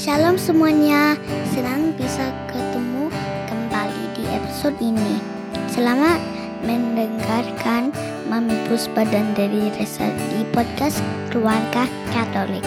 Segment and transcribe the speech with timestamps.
[0.00, 1.12] Shalom semuanya,
[1.52, 3.12] senang bisa ketemu
[3.52, 5.20] kembali di episode ini.
[5.68, 6.16] Selamat
[6.64, 7.92] mendengarkan
[8.32, 11.84] Mami Puspa dan dari Resa di podcast Keluarga
[12.16, 12.64] Katolik.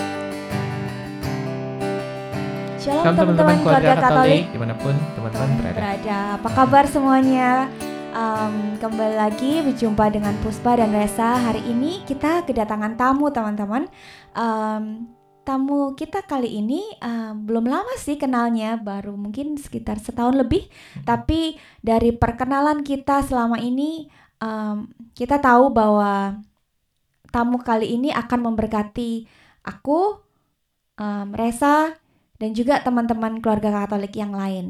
[2.77, 5.73] Shalom teman-teman keluarga Katolik di mana pun teman-teman berada.
[5.73, 6.19] berada.
[6.37, 7.65] Apa kabar semuanya?
[8.13, 11.41] Em, kembali lagi berjumpa dengan Puspa dan Resa.
[11.41, 13.89] Hari ini kita kedatangan tamu teman-teman.
[14.37, 15.09] Em,
[15.47, 20.63] tamu kita kali ini em, belum lama sih kenalnya, baru mungkin sekitar setahun lebih.
[21.07, 24.07] Tapi dari perkenalan kita selama ini,
[24.43, 24.87] em,
[25.17, 26.39] kita tahu bahwa
[27.33, 29.11] tamu kali ini akan memberkati
[29.65, 29.99] aku,
[31.01, 31.95] em, Resa,
[32.41, 34.67] dan juga teman-teman keluarga Katolik yang lain.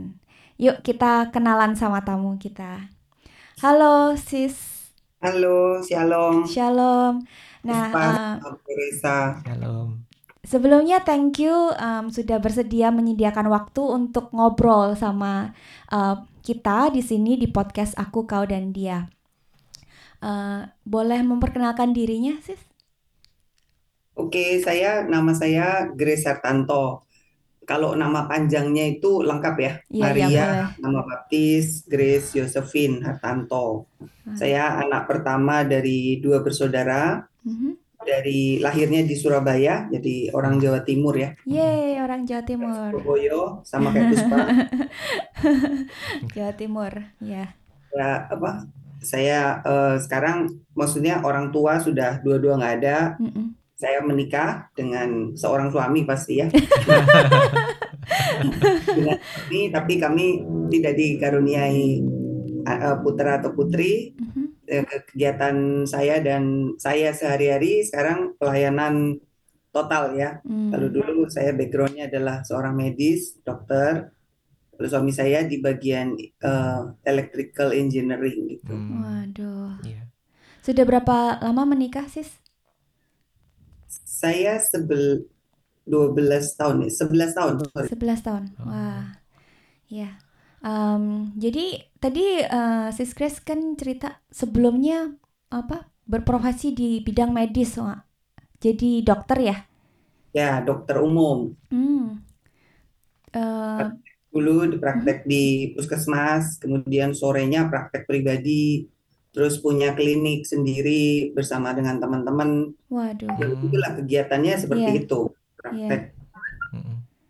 [0.61, 2.71] Yuk kita kenalan sama tamu kita.
[3.63, 4.57] Halo sis,
[5.23, 6.37] Halo, Shalom.
[6.43, 7.13] shalom.
[7.63, 8.43] Nah,
[8.77, 9.43] Reza.
[9.43, 10.05] Shalom.
[10.43, 15.55] Sebelumnya thank you em, sudah bersedia menyediakan waktu untuk ngobrol sama
[15.89, 19.07] eh, kita di sini di podcast aku kau dan dia.
[20.23, 22.59] Eh, boleh memperkenalkan dirinya sis?
[24.13, 27.03] Oke, saya nama saya Grace Hartanto.
[27.63, 29.73] Kalau nama panjangnya itu lengkap ya.
[29.87, 30.67] Iya, Maria, boleh.
[30.83, 33.87] nama baptis Grace Josephine Hartanto.
[34.27, 34.35] Ah.
[34.35, 37.23] Saya anak pertama dari dua bersaudara.
[37.43, 37.82] Mhm.
[38.03, 41.33] Dari lahirnya di Surabaya, jadi orang Jawa Timur ya.
[41.47, 42.91] Yeay, orang Jawa Timur.
[42.91, 44.37] Surabaya sama kayak Puspa.
[46.35, 47.55] Jawa Timur, ya.
[47.93, 48.67] Ya, apa?
[49.03, 52.97] Saya eh, sekarang maksudnya orang tua sudah dua-dua nggak ada.
[53.19, 53.55] Mm-mm.
[53.73, 56.47] Saya menikah dengan seorang suami pasti ya.
[58.93, 60.25] Dengan suami, tapi kami
[60.71, 61.99] tidak dikaruniai
[62.63, 64.11] uh, putra atau putri.
[64.15, 69.19] Eh, ke- Kegiatan saya dan saya sehari-hari sekarang pelayanan
[69.73, 70.39] total ya.
[70.45, 70.71] Hmm.
[70.71, 74.13] Kalau dulu saya backgroundnya adalah seorang medis, dokter.
[74.77, 78.73] Lalu suami saya di bagian eh, electrical engineering gitu.
[78.73, 79.83] Hmm, Waduh.
[79.85, 80.09] Iya.
[80.63, 82.39] Sudah berapa lama menikah, Sis?
[84.07, 85.27] Saya sebel
[85.83, 87.53] 12 tahun, ya, 11 tahun.
[87.67, 87.87] sorry.
[87.91, 88.43] 11 tahun.
[88.63, 88.71] Oh.
[88.71, 89.19] Wah.
[89.91, 90.22] Ya.
[90.63, 91.03] Em,
[91.43, 91.63] jadi
[91.99, 95.11] tadi eh, Sis Grace kan cerita sebelumnya
[95.51, 95.91] apa?
[96.07, 97.99] Berprofesi di bidang medis, Wak.
[98.63, 99.57] Jadi dokter ya?
[100.39, 101.39] Ya, dokter umum.
[101.71, 102.23] Hmm.
[103.33, 103.87] Eh,
[104.33, 105.43] dulu di praktek di
[105.75, 108.85] puskesmas, kemudian sorenya praktek pribadi,
[109.33, 112.49] terus punya klinik sendiri bersama dengan teman-teman.
[112.93, 113.37] waduh.
[113.65, 114.93] Itulah kegiatannya seperti Iya.
[115.05, 115.21] itu.
[115.59, 116.22] Praktek, Mm-mm.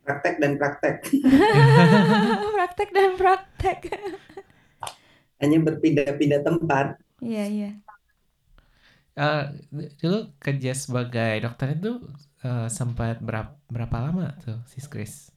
[0.04, 0.96] Praktek dan praktek.
[2.56, 3.80] praktek dan praktek.
[5.40, 7.00] Hanya berpindah-pindah tempat.
[7.24, 7.72] Iya, iya.
[9.14, 9.44] Eh,
[10.02, 12.02] dulu kerja sebagai dokter itu
[12.42, 15.30] eh, sempat berapa berapa lama tuh sis Grace?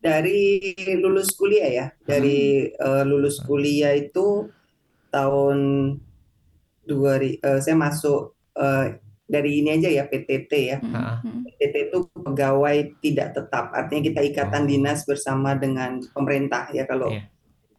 [0.00, 4.48] Dari lulus kuliah ya, dari eh, lulus kuliah itu
[5.12, 5.58] tahun
[6.88, 10.78] 2000, eh, saya masuk eh, dari ini aja ya PTT ya.
[10.78, 11.18] Mm-mm, Ah.
[11.20, 11.50] mm-mm.
[11.52, 14.68] PT itu pegawai tidak tetap, artinya kita ikatan Oh.
[14.68, 16.86] dinas bersama dengan pemerintah ya.
[16.86, 17.26] Kalau Iya.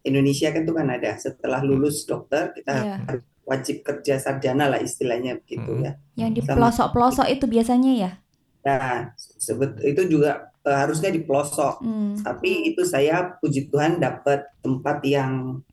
[0.04, 2.72] Indonesia kan itu kan ada setelah lulus dokter kita
[3.02, 5.84] harus wajib kerja sarjana lah istilahnya begitu Hmm.
[5.84, 5.92] ya.
[6.16, 8.10] Yang di pelosok-pelosok itu biasanya ya?
[8.60, 12.20] Nah, sebet itu juga eh, harusnya di pelosok, Hmm.
[12.20, 15.64] tapi itu saya puji Tuhan dapat tempat yang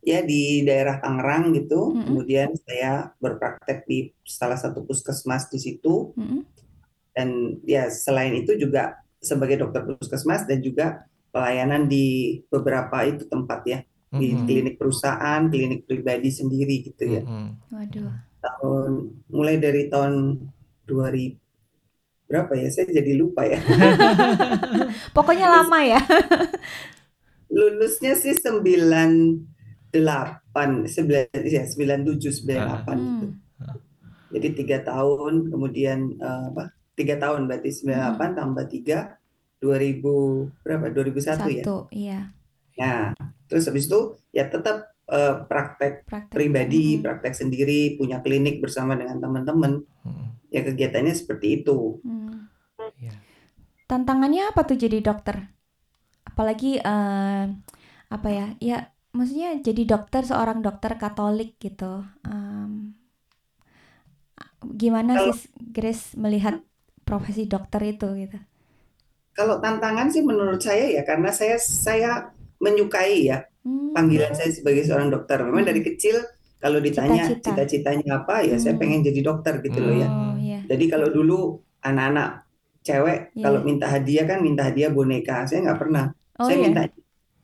[0.00, 1.92] ya di daerah Tangerang gitu.
[1.92, 2.04] Mm-mm.
[2.08, 6.12] Kemudian saya berpraktek di salah satu puskesmas di situ.
[6.16, 6.42] Mm-mm.
[7.10, 13.60] dan ya selain itu juga sebagai dokter puskesmas dan juga pelayanan di beberapa itu tempat
[13.66, 13.78] ya
[14.10, 14.46] di Mm-mm.
[14.46, 17.22] klinik perusahaan, klinik pribadi sendiri gitu ya.
[17.22, 17.60] Mm-mm.
[17.70, 18.14] Waduh.
[18.40, 18.90] Tahun
[19.28, 20.38] mulai dari tahun
[20.86, 21.36] 2000
[22.30, 22.68] berapa ya?
[22.70, 23.58] Saya jadi lupa ya.
[25.16, 26.00] Pokoknya lama ya.
[27.50, 28.34] Lulusnya sih
[29.92, 33.26] 98 9 ya 97 98 itu.
[33.58, 33.78] Hmm.
[34.30, 36.64] Jadi tiga tahun kemudian eh, apa?
[36.98, 38.98] Tiga tahun berarti 98 tambah 3
[39.62, 40.86] 2000 berapa?
[40.94, 41.66] 2001 ya.
[41.66, 42.32] Satu, iya.
[42.80, 43.12] Nah,
[43.50, 44.00] terus habis itu
[44.32, 44.76] ya tetap
[45.10, 46.32] eh, praktek Praktek.
[46.32, 47.02] pribadi, Mm-mm.
[47.04, 49.72] praktek sendiri, punya klinik bersama dengan teman-teman.
[50.06, 50.28] Mm-mm.
[50.50, 52.02] Ya kegiatannya seperti itu.
[52.04, 52.50] Hmm.
[53.00, 53.14] Iya.
[53.90, 55.36] Tantangannya apa tuh jadi dokter?
[56.28, 57.44] Apalagi eh,
[58.14, 58.44] apa ya?
[58.62, 58.76] Ya,
[59.10, 62.04] maksudnya jadi dokter seorang dokter Katolik gitu.
[62.22, 62.94] Em,
[64.76, 66.60] gimana Kalau- sih Grace melihat
[67.02, 68.38] profesi dokter itu gitu?
[69.32, 73.92] Kalau tantangan sih menurut saya ya karena saya saya menyukai ya Hmm.
[73.92, 75.40] panggilan saya sebagai seorang dokter.
[75.40, 75.70] Memang Hmm.
[75.72, 76.16] dari kecil
[76.60, 77.56] kalau ditanya Cita-cita.
[77.56, 78.82] cita-citanya apa ya saya Hmm.
[78.84, 80.08] pengen jadi dokter gitu loh ya.
[80.08, 80.60] Oh, iya.
[80.68, 82.44] Jadi kalau dulu anak-anak
[82.80, 83.42] cewek Iya.
[83.48, 85.48] kalau minta hadiah kan minta hadiah boneka.
[85.48, 86.04] Saya nggak pernah.
[86.36, 86.80] Oh Saya iya, minta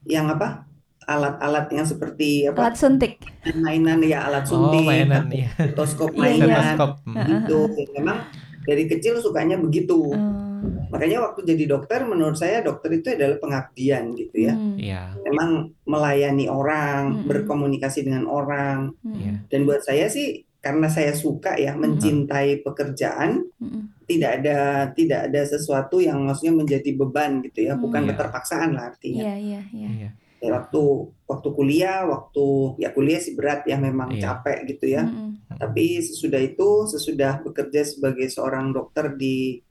[0.05, 0.66] yang apa?
[1.07, 2.67] Alat-alat yang seperti apa?
[2.67, 3.23] alat suntik.
[3.55, 5.47] Mainan ya alat Oh, suntik, mainan ya.
[5.55, 6.23] stetoskop Iya, iya.
[6.43, 6.91] mainan Stetoskop.
[7.07, 7.27] Hmm.
[7.31, 7.59] gitu.
[7.95, 8.19] Memang
[8.63, 10.11] dari kecil sukanya begitu.
[10.11, 10.91] Hmm.
[10.91, 14.53] Makanya waktu jadi dokter, menurut saya dokter itu adalah pengabdian gitu ya.
[14.53, 14.75] Hmm.
[14.75, 15.15] Iya.
[15.23, 15.51] Memang
[15.85, 17.29] melayani orang, Mm-mm.
[17.29, 18.91] berkomunikasi dengan orang.
[18.99, 19.15] Hmm.
[19.15, 19.35] Iya.
[19.47, 23.95] Dan buat saya sih, karena saya suka ya mencintai pekerjaan, Hmm.
[24.05, 24.59] tidak ada
[24.91, 28.09] tidak ada sesuatu yang maksudnya menjadi beban gitu ya, bukan Iya.
[28.13, 29.23] keterpaksaan lah artinya.
[29.23, 29.89] Iya, iya, iya.
[29.89, 30.11] Iya.
[30.37, 30.83] Ya, waktu
[31.25, 32.47] waktu kuliah, waktu
[32.77, 34.37] ya kuliah sih berat ya, memang Iya.
[34.37, 35.09] capek gitu ya.
[35.09, 35.41] Hmm.
[35.49, 39.65] Tapi sesudah itu, sesudah bekerja sebagai seorang dokter di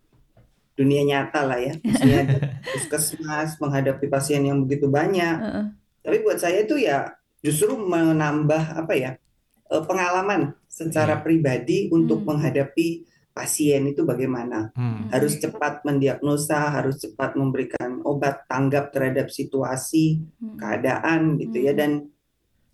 [0.74, 2.22] dunia nyata lah ya, maksudnya
[2.74, 5.38] puskesmas menghadapi pasien yang begitu banyak.
[5.40, 5.66] Heeh.
[6.02, 9.12] Tapi buat saya itu ya justru menambah apa ya
[9.66, 11.24] eh, pengalaman secara Iya.
[11.24, 12.36] pribadi untuk Hmm.
[12.36, 14.72] menghadapi pasien itu bagaimana.
[14.72, 15.12] Hmm.
[15.12, 20.56] Harus cepat mendiagnosa, harus cepat memberikan obat tanggap terhadap situasi, Hmm.
[20.56, 21.80] keadaan gitu ya Hmm.
[21.80, 21.92] dan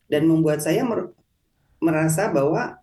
[0.06, 1.18] dan membuat saya mer-
[1.82, 2.78] merasa bahwa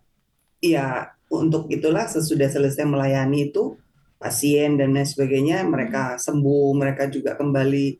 [0.59, 3.79] ya untuk itulah sesudah selesai melayani itu
[4.19, 7.95] pasien dan lain sebagainya mereka sembuh mereka juga kembali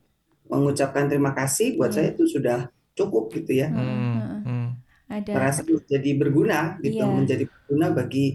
[0.49, 1.95] mengucapkan terima kasih buat Iya.
[1.95, 2.59] saya itu sudah
[2.91, 3.79] cukup gitu ya Hmm.
[3.79, 4.41] heeh.
[4.43, 4.69] Hmm.
[5.09, 5.31] Ada.
[5.33, 7.07] merasa menjadi berguna gitu Iya.
[7.07, 8.25] menjadi berguna bagi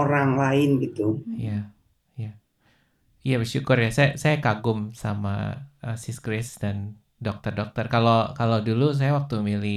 [0.00, 1.02] orang lain gitu
[1.40, 1.52] Iya,
[2.18, 2.28] iya,
[3.26, 3.88] iya bersyukur ya.
[3.98, 5.30] Saya saya kagum sama
[5.84, 6.76] uh, Sis Grace dan
[7.26, 7.84] dokter-dokter.
[7.94, 9.76] Kalau kalau dulu saya waktu milih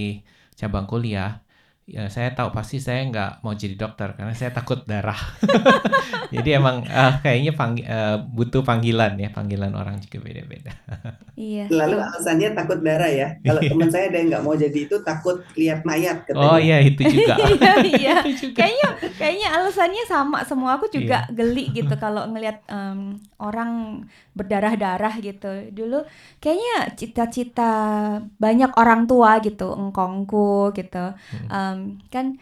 [0.60, 1.30] cabang kuliah,
[1.88, 5.16] ya saya tahu pasti saya nggak mau jadi dokter karena saya takut darah.
[6.36, 10.76] Jadi emang uh, kayaknya panggi- uh, butuh panggilan ya, panggilan orang juga beda-beda.
[11.38, 11.70] Iya.
[11.70, 15.38] lalu alasannya takut darah ya kalau teman saya ada yang nggak mau jadi itu takut
[15.54, 17.36] lihat mayat katanya Oh iya itu juga.
[17.48, 18.16] Iya, iya.
[18.26, 18.58] Itu juga.
[18.66, 20.76] Kayaknya kayaknya alasannya sama semua.
[20.76, 21.32] Aku juga Iya.
[21.32, 24.02] geli gitu kalau ngelihat em, orang
[24.34, 25.70] berdarah-darah gitu.
[25.72, 26.02] Dulu
[26.42, 27.72] kayaknya cita-cita
[28.36, 31.06] banyak orang tua gitu, engkongku gitu.
[31.78, 32.42] Em, kan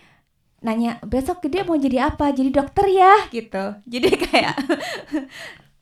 [0.64, 2.32] nanya besok gede mau jadi apa?
[2.32, 3.66] Jadi dokter ya gitu.
[3.84, 4.56] Jadi kayak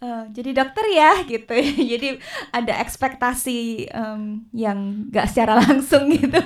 [0.02, 1.54] eh, jadi dokter ya gitu.
[1.94, 2.08] Jadi
[2.52, 4.22] ada ekspektasi em,
[4.52, 6.42] yang gak secara langsung gitu.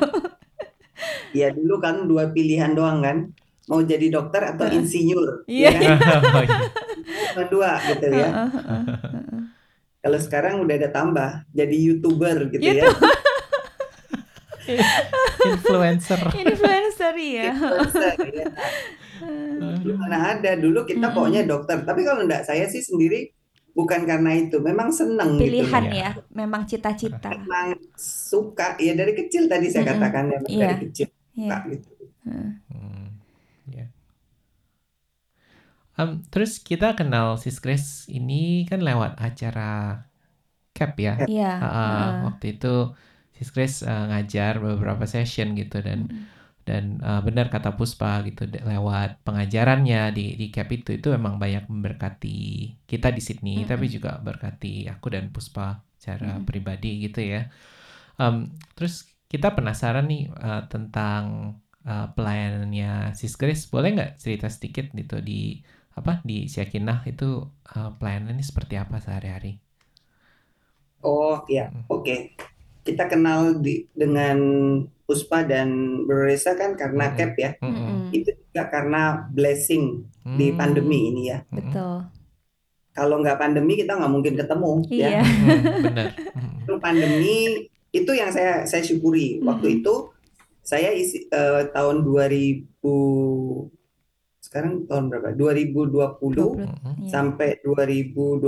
[1.31, 3.17] ya dulu kan dua pilihan doang kan
[3.69, 5.69] mau jadi dokter atau insinyur Iya.
[5.69, 6.21] ya kan?
[6.41, 6.57] Iya.
[7.35, 8.29] Cuma dua gitu ya.
[9.97, 12.87] Kalau sekarang udah ada tambah, jadi youtuber gitu ya.
[15.45, 16.19] Influencer.
[16.31, 16.76] Influencer
[17.21, 17.49] ya.
[17.49, 18.47] Influencer, ya.
[19.81, 21.77] Dulu mana ada, dulu kita pokoknya dokter.
[21.87, 23.29] Tapi kalau enggak, saya sih sendiri
[23.77, 25.45] bukan karena itu, memang seneng gitu.
[25.53, 25.93] Pilihan Iya.
[26.01, 27.29] ya, memang cita-cita.
[27.29, 27.67] Memang
[27.97, 29.91] suka, ya dari kecil tadi saya Mm-mm.
[29.97, 30.67] katakan, memang Iya.
[30.67, 31.57] dari kecil suka Iya.
[31.73, 31.89] gitu.
[32.25, 33.07] Hmm,
[33.71, 33.85] ya.
[35.97, 40.05] Em, terus kita kenal Sis Grace ini kan lewat acara
[40.77, 41.13] CAP ya.
[41.25, 41.51] Iya.
[41.61, 42.23] Ah, ah, heeh.
[42.25, 42.67] waktu itu
[43.37, 45.99] Sis Grace eh, ngajar beberapa session gitu dan
[46.67, 48.41] dan eh, benar kata Puspa gitu
[48.71, 52.27] lewat pengajarannya di di CAP itu itu memang banyak memberkati
[52.91, 53.71] kita di Sydney Mm-mm.
[53.71, 56.47] tapi juga berkati aku dan Puspa secara Mm-mm.
[56.47, 57.39] pribadi gitu ya.
[58.21, 58.35] Em,
[58.75, 58.93] terus
[59.31, 61.23] kita penasaran nih eh, tentang
[61.89, 62.87] eh, pelayanannya
[63.19, 63.63] Sis Grace.
[63.73, 65.61] Boleh nggak cerita sedikit gitu di
[65.99, 67.25] apa di Syakinah itu
[67.75, 69.51] eh, pelayanannya seperti apa sehari-hari?
[71.05, 72.13] Oh ya, oke.
[72.85, 74.37] Kita kenal di, dengan
[75.07, 75.71] Puspa dan
[76.03, 77.17] Bro Reza kan karena Mm-mm.
[77.17, 77.51] CAP ya.
[77.63, 77.73] Mm-mm.
[77.79, 77.99] Mm-mm.
[78.11, 80.59] Itu juga karena blessing di Hmm.
[80.59, 81.39] pandemi ini ya.
[81.47, 82.11] Betul.
[82.91, 85.09] Kalau nggak pandemi kita nggak mungkin ketemu ya.
[85.09, 85.21] Iya.
[85.23, 86.07] Hmm, benar.
[86.83, 87.37] Pandemi
[87.95, 90.11] itu yang saya saya syukuri waktu itu
[90.59, 92.83] saya isi eh, tahun 2000
[94.47, 95.91] sekarang tahun berapa 2020
[96.23, 96.63] Mm-mm.
[97.03, 97.09] Iya.
[97.11, 98.47] sampai 2022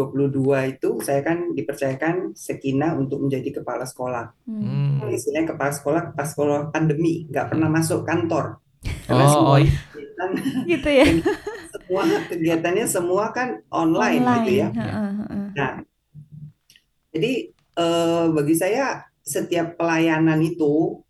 [0.72, 5.04] itu saya kan dipercayakan Sekina untuk menjadi kepala sekolah Hmm.
[5.06, 8.64] Istilahnya kepala sekolah kepala sekolah pandemi nggak pernah masuk kantor
[9.04, 9.74] karena Oh, semua oh iya.
[9.92, 10.30] kegiatan,
[10.64, 11.06] Gitu ya.
[11.76, 15.46] semua kegiatannya semua kan online, gitu ya Heeh, heeh.
[15.54, 15.72] Nah,
[17.10, 18.86] jadi eh, bagi saya
[19.20, 21.02] setiap pelayanan itu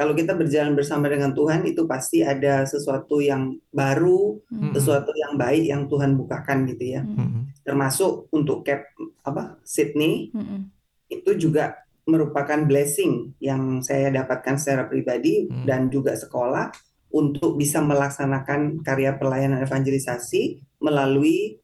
[0.00, 4.72] kalau kita berjalan bersama dengan Tuhan itu pasti ada sesuatu yang baru, Hmm.
[4.72, 7.04] sesuatu yang baik yang Tuhan bukakan gitu ya.
[7.04, 7.20] Hmm.
[7.20, 7.42] Mm-mm.
[7.60, 8.80] Termasuk untuk Cap
[9.28, 10.72] apa Sydney Hmm.
[11.12, 11.76] itu juga
[12.08, 15.68] merupakan blessing yang saya dapatkan secara pribadi Hmm.
[15.68, 16.72] dan juga sekolah
[17.12, 21.60] untuk bisa melaksanakan karya pelayanan evangelisasi melalui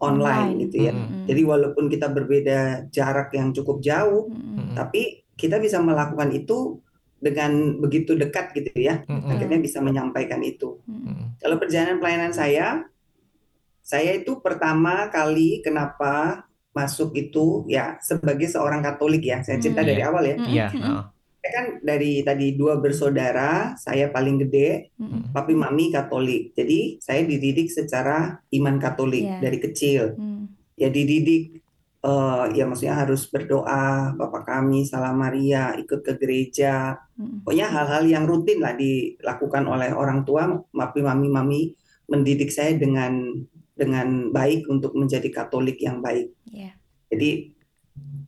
[0.00, 0.62] online, Online.
[0.64, 0.92] gitu ya.
[0.96, 1.28] Hmm.
[1.28, 4.72] Jadi walaupun kita berbeda jarak yang cukup jauh, Hmm.
[4.72, 6.80] tapi kita bisa melakukan itu
[7.24, 9.00] dengan begitu dekat gitu ya.
[9.08, 9.32] Mm-mm.
[9.32, 10.76] Akhirnya bisa menyampaikan itu.
[10.84, 11.00] Hmm.
[11.08, 11.26] Mm-mm.
[11.40, 12.84] Kalau perjalanan pelayanan saya,
[13.80, 16.44] saya itu pertama kali kenapa
[16.76, 19.40] masuk itu ya sebagai seorang Katolik ya.
[19.40, 19.88] Saya cerita Hmm.
[19.88, 20.08] dari Iya.
[20.12, 20.36] awal ya.
[20.36, 20.84] Iya, Mm-mm.
[20.84, 21.02] heeh.
[21.44, 25.32] Saya kan dari tadi dua bersaudara, saya paling gede, Mm-mm.
[25.32, 26.52] papi mami Katolik.
[26.52, 29.38] Jadi saya dididik secara iman Katolik Iya.
[29.40, 30.02] dari kecil.
[30.16, 30.44] Mm.
[30.74, 31.63] Ya dididik
[32.04, 37.00] eh, ya maksudnya harus berdoa, Bapa kami, Salam Maria, ikut ke gereja.
[37.16, 41.60] Pokoknya hal-hal yang rutin lah dilakukan oleh orang tua, papi mami mami
[42.04, 43.32] mendidik saya dengan
[43.74, 46.30] dengan baik untuk menjadi Katolik yang baik.
[46.52, 46.76] Iya.
[47.10, 47.54] Jadi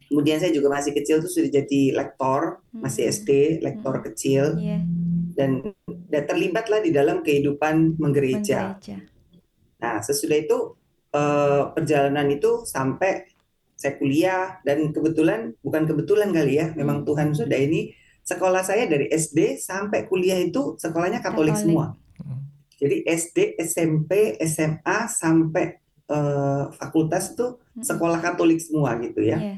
[0.09, 3.11] kemudian saya juga masih kecil tuh sudah jadi lektor, masih.
[3.11, 4.83] SD, lektor kecil Iya.
[5.37, 5.51] dan
[6.09, 8.79] dan terlibatlah di dalam kehidupan menggereja.
[8.79, 8.97] Menggereja.
[9.83, 10.59] Nah, sesudah itu
[11.15, 13.36] eh, perjalanan itu sampai
[13.77, 17.07] saya kuliah dan kebetulan bukan kebetulan kali ya, memang Hmm.
[17.07, 17.93] Tuhan sudah ini
[18.25, 21.63] sekolah saya dari SD sampai kuliah itu sekolahnya Katolik, Katolik.
[21.63, 21.87] semua.
[22.19, 22.39] Mm.
[22.77, 24.11] Jadi SD, SMP,
[24.43, 27.83] SMA sampai eh, fakultas itu Mm.
[27.83, 29.39] sekolah Katolik semua gitu ya.
[29.39, 29.57] Iya.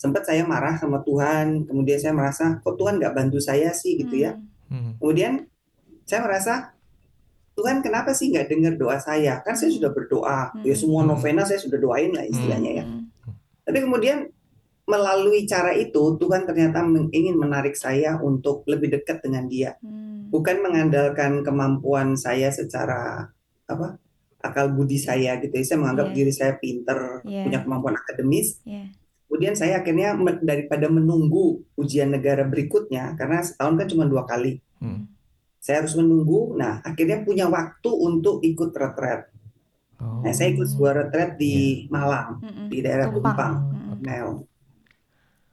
[0.00, 4.16] sempat saya marah sama Tuhan kemudian saya merasa kok Tuhan nggak bantu saya sih gitu
[4.16, 4.72] ya Mm.
[4.72, 4.92] Mm.
[4.96, 5.32] kemudian
[6.08, 6.72] saya merasa
[7.52, 11.12] Tuhan kenapa sih nggak dengar doa saya kan saya sudah berdoa ya semua Hmm.
[11.12, 12.99] novena saya sudah doain lah istilahnya ya Mm.
[13.70, 14.26] Tapi kemudian
[14.90, 16.82] melalui cara itu Tuhan ternyata
[17.14, 20.34] ingin menarik saya untuk lebih dekat dengan Dia Mm.
[20.34, 23.30] bukan mengandalkan kemampuan saya secara
[23.70, 23.98] apa
[24.42, 25.62] akal budi saya gitu ya.
[25.62, 26.16] Saya menganggap Iya.
[26.16, 27.44] diri saya pinter, Iya.
[27.46, 28.58] punya kemampuan akademis.
[28.66, 28.90] Iya.
[29.30, 34.58] Kemudian saya akhirnya daripada menunggu ujian negara berikutnya karena setahun kan cuma dua kali.
[34.82, 35.06] Mm.
[35.62, 36.58] Saya harus menunggu.
[36.58, 39.29] Nah, akhirnya punya waktu untuk ikut retret.
[40.00, 40.24] Oh.
[40.24, 42.66] Nah, saya ikut sebuah retret di Malang, Mm-mm.
[42.72, 43.12] di daerah.
[43.12, 44.00] Mm-mm.
[44.00, 44.40] Nah,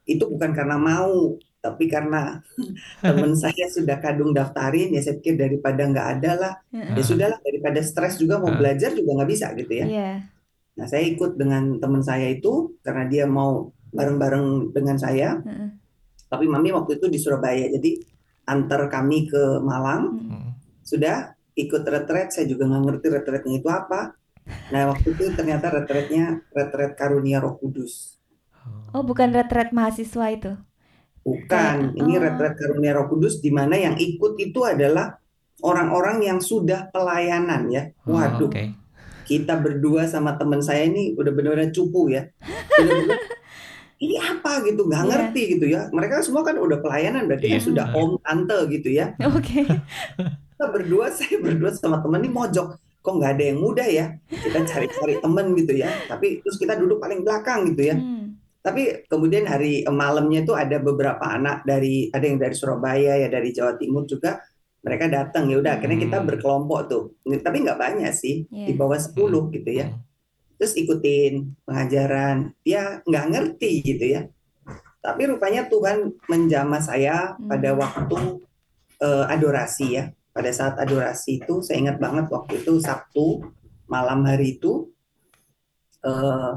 [0.08, 2.39] itu bukan karena mau, tapi karena
[3.04, 6.96] teman saya sudah kadung daftarin, ya saya pikir daripada nggak ada lah, Mm-mm.
[6.96, 8.56] ya sudahlah daripada stres juga mau Ah.
[8.56, 9.86] belajar juga nggak bisa gitu ya.
[9.86, 10.12] Iya.
[10.80, 15.75] Nah saya ikut dengan teman saya itu karena dia mau bareng-bareng dengan saya, Mm-mm.
[16.32, 18.00] tapi mami waktu itu di Surabaya, jadi
[18.48, 20.32] antar kami ke Malang, Mm-mm.
[20.39, 20.50] Mm.
[20.88, 24.16] sudah ikut retret, saya juga nggak ngerti retretnya itu apa.
[24.70, 28.18] Nah waktu itu ternyata retretnya retret karunia Roh Kudus.
[28.92, 30.51] Oh, bukan retret mahasiswa itu.
[31.22, 32.20] Bukan, Kayak- ini oh.
[32.24, 35.20] retret karunia Roh Kudus di mana yang ikut itu adalah
[35.60, 37.92] orang-orang yang sudah pelayanan ya.
[38.04, 38.72] Oh, Waduh, Oke.
[39.24, 42.32] kita berdua sama teman saya ini udah benar-benar cupu ya.
[42.72, 43.20] Bener-bener,
[44.04, 45.10] ini apa gitu, nggak Iya.
[45.12, 45.82] ngerti gitu ya.
[45.92, 47.68] Mereka semua kan udah pelayanan, berarti kan Iya.
[47.68, 49.12] sudah om tante gitu ya.
[49.27, 49.68] Oke.
[49.68, 52.87] Kita berdua, saya berdua sama teman ini mojok.
[53.08, 54.12] Kok nggak ada yang muda ya?
[54.28, 55.88] Kita cari-cari temen gitu ya.
[56.06, 57.96] Tapi terus kita duduk paling belakang gitu ya.
[57.96, 58.36] Mm.
[58.60, 63.32] Tapi kemudian hari eh, malamnya itu ada beberapa anak dari ada yang dari Surabaya ya
[63.32, 64.44] dari Jawa Timur juga
[64.84, 66.28] mereka datang ya udah akhirnya kita Hmm.
[66.28, 67.04] berkelompok tuh.
[67.24, 68.68] Tapi nggak banyak sih Iya.
[68.68, 69.88] di bawah 10 gitu ya.
[70.60, 71.34] Terus ikutin
[71.64, 72.52] pengajaran.
[72.64, 74.22] Ya nggak ngerti gitu ya.
[75.00, 77.80] Tapi rupanya Tuhan menjamah saya pada Hmm.
[77.80, 78.18] waktu
[78.98, 80.12] eh, adorasi ya.
[80.38, 83.41] Pada saat adorasi itu saya ingat banget waktu itu Sabtu
[83.89, 84.94] malam hari itu
[86.06, 86.53] eh,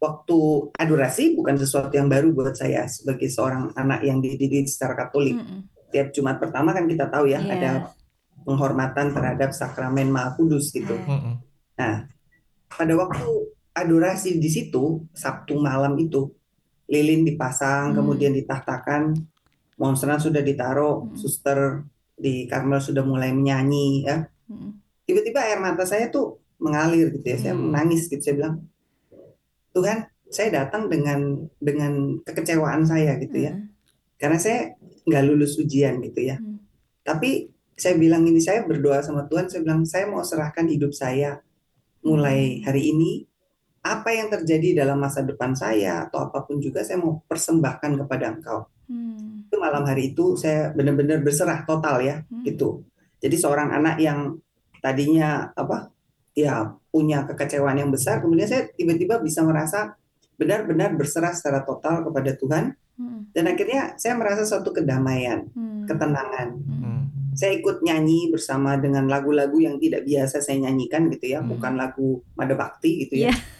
[0.00, 0.38] waktu
[0.72, 5.36] adorasi bukan sesuatu yang baru buat saya sebagai seorang anak yang dididik secara Katolik.
[5.36, 5.68] Mm-mm.
[5.92, 7.52] Tiap Jumat pertama kan kita tahu ya Iya.
[7.52, 7.72] ada
[8.46, 10.96] penghormatan terhadap sakramen Maha Kudus gitu.
[10.96, 11.12] Ah.
[11.12, 11.34] Mm-mm.
[12.68, 13.28] Pada waktu
[13.74, 16.30] adorasi di situ Sabtu malam itu
[16.88, 17.96] lilin dipasang Hmm.
[18.00, 19.12] kemudian ditahtakan
[19.76, 21.14] monstran sudah ditaruh Hmm.
[21.14, 21.84] suster
[22.18, 24.74] di Karmel sudah mulai menyanyi ya Mm-mm.
[25.06, 27.70] tiba-tiba air mata saya tuh mengalir gitu ya saya Hmm.
[27.70, 28.54] menangis gitu saya bilang
[29.70, 29.98] Tuhan
[30.28, 33.70] saya datang dengan dengan kekecewaan saya gitu ya Mm-mm.
[34.18, 34.74] karena saya
[35.06, 36.58] nggak lulus ujian gitu ya Hmm.
[37.06, 41.38] tapi saya bilang ini saya berdoa sama Tuhan saya bilang saya mau serahkan hidup saya
[42.02, 43.27] mulai hari ini
[43.96, 48.24] apa yang terjadi dalam masa depan saya atau apa pun juga saya mau persembahkan kepada
[48.36, 48.68] Engkau.
[48.88, 49.48] Hmm.
[49.48, 52.44] Itu malam hari itu saya benar-benar berserah total ya, Hmm.
[52.44, 52.84] gitu.
[53.20, 54.38] Jadi seorang anak yang
[54.78, 55.90] tadinya apa?
[56.36, 59.98] Ya punya kekecewaan yang besar, kemudian saya tiba-tiba bisa merasa
[60.38, 62.64] benar-benar berserah secara total kepada Tuhan
[62.98, 63.30] Hmm.
[63.34, 65.86] dan akhirnya saya merasa suatu kedamaian, Hmm.
[65.86, 66.48] ketenangan.
[66.62, 66.78] Hmm.
[66.78, 67.02] Hmm.
[67.38, 71.54] Saya ikut nyanyi bersama dengan lagu-lagu yang tidak biasa saya nyanyikan gitu ya, Hmm.
[71.54, 73.30] bukan lagu Mada Bakti gitu ya.
[73.30, 73.57] Iya.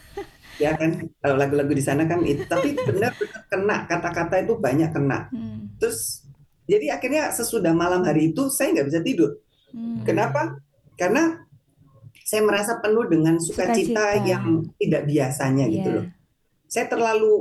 [0.58, 3.14] Ya kan, kalau lagu-lagu di sana kan itu, tapi benar-benar
[3.46, 5.30] kena kata-kata itu banyak kena.
[5.30, 5.70] Hmm.
[5.78, 6.26] Terus
[6.66, 9.30] jadi akhirnya sesudah malam hari itu saya nggak bisa tidur.
[9.70, 10.02] Hmm.
[10.02, 10.58] Kenapa?
[10.98, 11.46] Karena
[12.26, 14.28] saya merasa penuh dengan sukacita Sukacita.
[14.28, 15.96] yang tidak biasanya gitu Iya.
[16.02, 16.06] loh.
[16.68, 17.32] Saya terlalu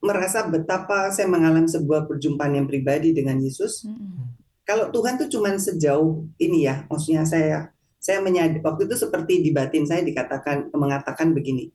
[0.00, 3.84] merasa betapa saya mengalami sebuah perjumpaan yang pribadi dengan Yesus.
[3.84, 4.32] Hmm.
[4.64, 9.52] Kalau Tuhan tuh cuman sejauh ini ya, maksudnya saya saya menyadari waktu itu seperti di
[9.52, 11.68] batin saya dikatakan mengatakan begini.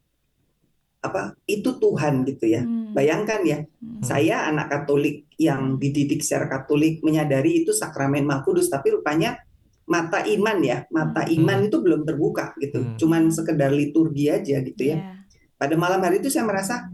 [1.05, 1.37] Apa?
[1.45, 2.65] Itu Tuhan gitu ya.
[2.65, 2.93] Hmm.
[2.95, 4.01] Bayangkan ya, Hmm.
[4.01, 9.37] saya anak Katolik yang dididik secara Katolik menyadari itu sakramen Maha Kudus, tapi rupanya
[9.85, 11.35] mata iman ya, mata Hmm.
[11.37, 12.81] iman itu belum terbuka gitu.
[12.81, 12.97] Hmm.
[12.97, 14.97] Cuman sekedar liturgi aja gitu ya.
[14.97, 15.11] Iya.
[15.55, 16.89] Pada malam hari itu saya merasa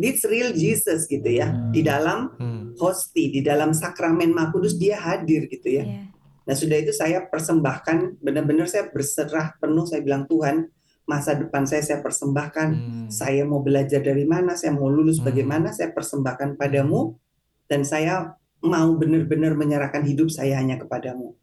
[0.00, 1.52] it's real Jesus gitu ya.
[1.74, 2.72] Di dalam Hmm.
[2.80, 5.84] hosti, di dalam sakramen Maha Kudus dia hadir gitu ya.
[5.84, 6.02] Iya.
[6.48, 10.66] Nah, sudah itu saya persembahkan benar-benar saya berserah penuh saya bilang Tuhan,
[11.10, 13.08] masa depan saya saya persembahkan Hmm.
[13.10, 15.26] saya mau belajar dari mana, saya mau lulus Hmm.
[15.26, 17.18] bagaimana, saya persembahkan padamu,
[17.66, 21.34] dan saya mau benar-benar menyerahkan hidup saya hanya kepadamu.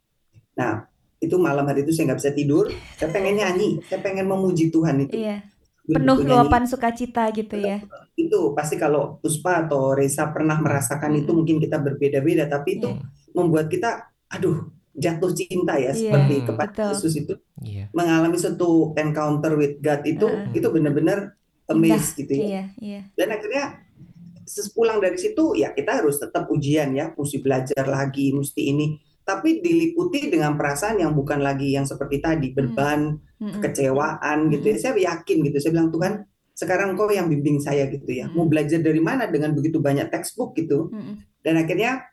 [0.56, 0.88] Nah,
[1.20, 2.64] itu malam hari itu saya nggak bisa tidur,
[2.96, 5.20] saya pengen nyanyi, saya pengen memuji Tuhan itu.
[5.20, 5.44] Iya.
[5.88, 7.80] Penuh luapan sukacita gitu ya.
[8.12, 11.36] Itu pasti kalau Puspa atau Reza pernah merasakan itu Mm-mm.
[11.42, 13.00] mungkin kita berbeda-beda, tapi itu Hmm.
[13.32, 16.46] membuat kita, aduh, jatuh cinta ya Iya, seperti Hmm.
[16.46, 16.90] kepada betul.
[16.92, 17.84] Yesus itu Iya.
[17.90, 20.54] mengalami suatu encounter with God itu Heeh.
[20.54, 21.18] itu benar-benar
[21.66, 22.42] amazed gitu ya.
[22.44, 23.00] Iya, iya.
[23.14, 23.64] dan akhirnya
[24.44, 28.86] sepulang dari situ ya kita harus tetap ujian ya mesti belajar lagi mesti ini
[29.20, 33.60] tapi diliputi dengan perasaan yang bukan lagi yang seperti tadi beban Mm-mm.
[33.60, 36.12] kekecewaan gitu ya saya yakin gitu saya bilang Tuhan
[36.56, 38.50] sekarang kau yang bimbing saya gitu ya mau Mm.
[38.50, 41.20] belajar dari mana dengan begitu banyak textbook gitu Mm-mm.
[41.44, 42.08] dan akhirnya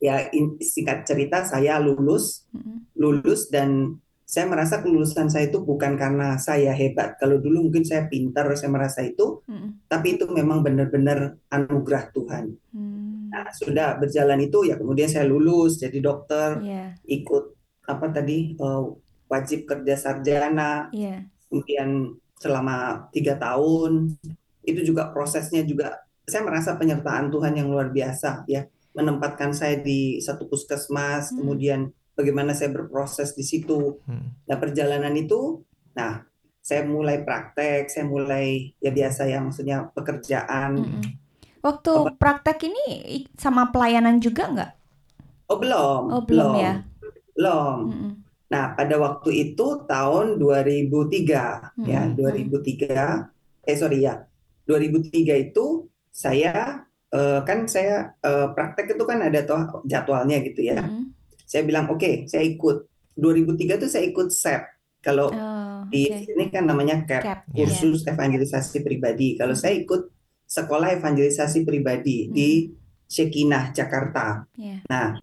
[0.00, 2.48] ya in- singkat cerita saya lulus
[2.96, 8.06] lulus dan saya merasa kelulusan saya itu bukan karena saya hebat kalau dulu mungkin saya
[8.06, 9.90] pintar saya merasa itu Mm-mm.
[9.90, 12.54] tapi itu memang benar-benar anugerah Tuhan.
[12.70, 13.26] Hmm.
[13.26, 17.44] Nah, sudah berjalan itu ya kemudian saya lulus jadi dokter, Iya, ikut
[17.90, 18.82] apa tadi eh,
[19.26, 21.26] wajib kerja sarjana, iya.
[21.50, 24.14] kemudian selama tiga tahun
[24.62, 28.62] itu juga prosesnya juga saya merasa penyertaan Tuhan yang luar biasa ya
[28.92, 31.42] menempatkan saya di satu puskesmas, Hmm.
[31.42, 31.80] kemudian
[32.14, 34.02] bagaimana saya berproses di situ.
[34.04, 34.34] Hmm.
[34.44, 35.62] Nah perjalanan itu,
[35.94, 36.26] nah
[36.60, 40.76] saya mulai praktek, saya mulai ya biasa ya maksudnya pekerjaan.
[40.76, 41.04] Mm-mm.
[41.60, 42.12] Waktu Apa?
[42.16, 42.84] praktek ini
[43.36, 44.72] sama pelayanan juga nggak?
[45.48, 46.74] Oh belum, Oh, belum ya?
[47.32, 47.78] belum.
[47.88, 48.12] Mm-mm.
[48.52, 53.32] Nah pada waktu itu tahun 2003 ya Hmm, 2003
[53.64, 54.20] eh sorry ya
[54.66, 60.78] 2003 itu saya eh, kan saya eh, praktek itu kan ada toh jadwalnya gitu ya.
[60.78, 61.10] Mm-mm.
[61.44, 62.86] Saya bilang oke saya ikut
[63.18, 64.62] 2003 itu saya ikut SEP.
[65.00, 66.28] Kalau Oh, di oke.
[66.28, 67.38] sini kan namanya CAP, Cap.
[67.50, 67.64] Iya.
[67.66, 69.32] kursus evangelisasi pribadi.
[69.34, 69.62] Kalau Hmm.
[69.64, 70.12] saya ikut
[70.44, 72.32] sekolah evangelisasi pribadi Hmm.
[72.36, 72.48] di
[73.08, 74.44] Shekinah Jakarta.
[74.54, 74.84] Iya.
[74.86, 75.16] Nah,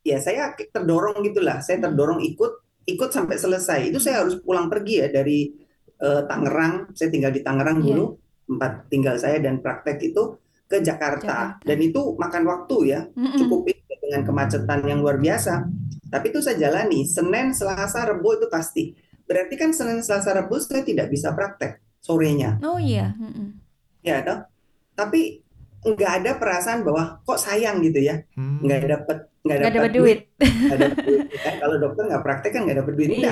[0.00, 1.58] ya saya terdorong gitulah.
[1.60, 1.90] Saya Hmm.
[1.90, 2.52] terdorong ikut
[2.88, 3.92] ikut sampai selesai.
[3.92, 5.52] Itu saya harus pulang pergi ya dari
[5.98, 6.94] eh, Tangerang.
[6.94, 7.86] Saya tinggal di Tangerang Iya.
[7.90, 8.04] dulu,
[8.46, 10.38] tempat tinggal saya dan praktek itu
[10.68, 11.58] ke Jakarta.
[11.58, 11.64] Jakarta.
[11.64, 13.40] Dan itu makan waktu ya, Mm-mm.
[13.40, 15.64] cukup itu dengan kemacetan yang luar biasa.
[16.08, 17.08] Tapi itu saya jalani.
[17.08, 18.92] Senin, Selasa, Rebo itu pasti.
[19.24, 22.60] Berarti kan Senin, Selasa, Rebo saya tidak bisa praktek sorenya.
[22.60, 23.16] Oh iya.
[23.16, 23.56] Mm-mm.
[24.04, 24.44] Ya, toh?
[24.92, 25.40] Tapi
[25.78, 28.58] nggak ada perasaan bahwa kok sayang gitu ya, Hmm.
[28.60, 30.18] nggak dapet nggak Nggak dapat dapat duit.
[30.42, 31.20] nggak dapet duit.
[31.38, 33.08] Ya, kalau dokter nggak praktek kan nggak dapet duit.
[33.14, 33.30] Iya.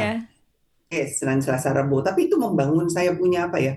[0.86, 1.98] Oke, Senin, Selasa, Rebo.
[2.00, 3.74] Tapi itu membangun saya punya apa ya?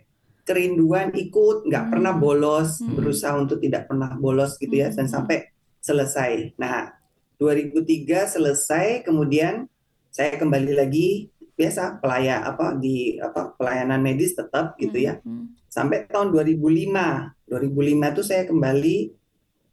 [0.49, 1.91] Kerinduan ikut, nggak Hmm.
[1.93, 2.97] pernah bolos, Hmm.
[2.97, 5.13] berusaha untuk tidak pernah bolos gitu ya, dan Hmm.
[5.21, 5.45] sampai
[5.77, 6.57] selesai.
[6.57, 6.89] Nah,
[7.37, 9.69] 2003 selesai, kemudian
[10.09, 15.21] saya kembali lagi biasa pelaya apa di apa pelayanan medis tetap gitu ya.
[15.21, 15.53] Mm-mm.
[15.69, 17.35] Sampai tahun 2005.
[17.45, 18.97] 2005 itu saya kembali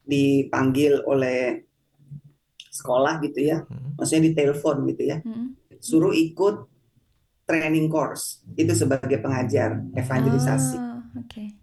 [0.05, 1.63] dipanggil oleh
[2.69, 3.65] sekolah gitu ya.
[3.65, 3.97] Hmm.
[3.97, 5.57] Maksudnya ditelepon gitu ya Mm-mm.
[5.81, 6.69] suruh ikut
[7.47, 10.77] training course itu sebagai pengajar evangelisasi.
[10.77, 11.55] Oh, Oke.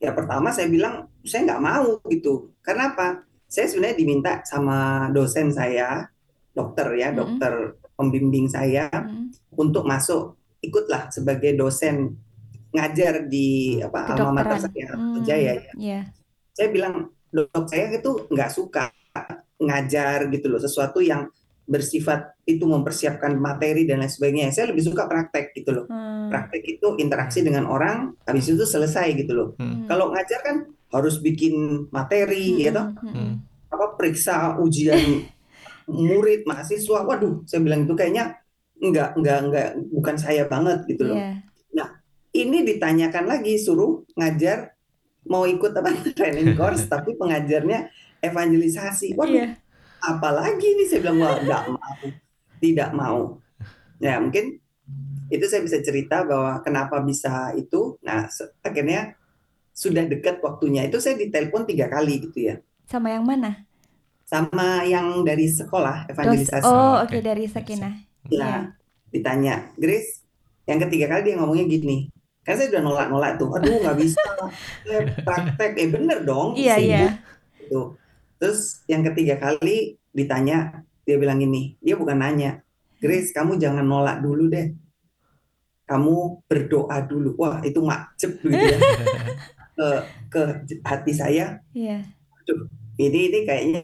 [0.00, 2.56] Ya pertama saya bilang saya nggak mau gitu.
[2.64, 3.22] Karena apa?
[3.44, 6.08] Saya sebenarnya diminta sama dosen saya,
[6.56, 7.18] dokter ya, Mm-mm.
[7.20, 7.52] dokter
[8.00, 9.28] pembimbing saya Mm-mm.
[9.60, 12.16] untuk masuk ikutlah sebagai dosen
[12.72, 14.72] ngajar di apa alma mater Kedokteran.
[14.72, 15.72] saya Hmm, Jaya ya.
[15.76, 16.00] Iya.
[16.54, 16.94] Saya bilang
[17.30, 18.84] dok saya itu nggak suka
[19.60, 21.28] ngajar gitu loh sesuatu yang
[21.70, 24.50] bersifat itu mempersiapkan materi dan lain sebagainya.
[24.50, 25.86] Saya lebih suka praktek gitu loh.
[25.86, 29.48] Hmm, Praktek itu interaksi dengan orang, habis itu selesai gitu loh.
[29.54, 29.86] Hmm.
[29.86, 30.56] Kalau ngajar kan
[30.90, 33.32] harus bikin materi ya toh, hmm, Hmm.
[33.70, 35.22] apa periksa ujian
[35.86, 37.06] murid mahasiswa.
[37.06, 38.34] Waduh, saya bilang itu kayaknya
[38.82, 41.18] enggak enggak enggak bukan saya banget gitu loh.
[41.18, 41.38] Iya.
[42.30, 44.70] Ini ditanyakan lagi suruh ngajar
[45.26, 47.90] mau ikut apa training course tapi pengajarnya
[48.22, 49.18] evangelisasi.
[49.18, 49.46] Waduh, Iya.
[50.00, 52.02] Apalagi nih saya bilang wah nggak mau
[52.60, 53.20] tidak mau
[54.00, 54.56] ya mungkin
[55.30, 58.26] itu saya bisa cerita bahwa kenapa bisa itu nah
[58.60, 59.14] akhirnya
[59.70, 63.64] sudah dekat waktunya itu saya ditelepon tiga kali gitu ya Sama yang mana?
[64.26, 67.18] sama yang dari sekolah evangelisasi oh, Oke.
[67.18, 67.94] oke dari Sakinah.
[68.30, 68.54] Nah, Iya.
[69.10, 70.22] ditanya Grace
[70.66, 72.06] yang ketiga kali dia ngomongnya gini
[72.40, 74.22] kan saya udah nolak-nolak tuh aduh nggak bisa
[74.86, 77.02] saya praktek eh bener dong Iya, sibuk iya.
[77.58, 77.80] gitu.
[78.40, 82.64] Terus yang ketiga kali ditanya, dia bilang ini, dia bukan nanya,
[83.00, 84.76] Grace kamu jangan nolak dulu deh,
[85.88, 87.32] kamu berdoa dulu.
[87.40, 88.78] Wah itu macet gitu ya
[89.76, 89.88] ke
[90.28, 90.40] ke
[90.84, 91.64] hati saya.
[91.72, 92.04] Iya.
[93.00, 93.80] Ini ini kayaknya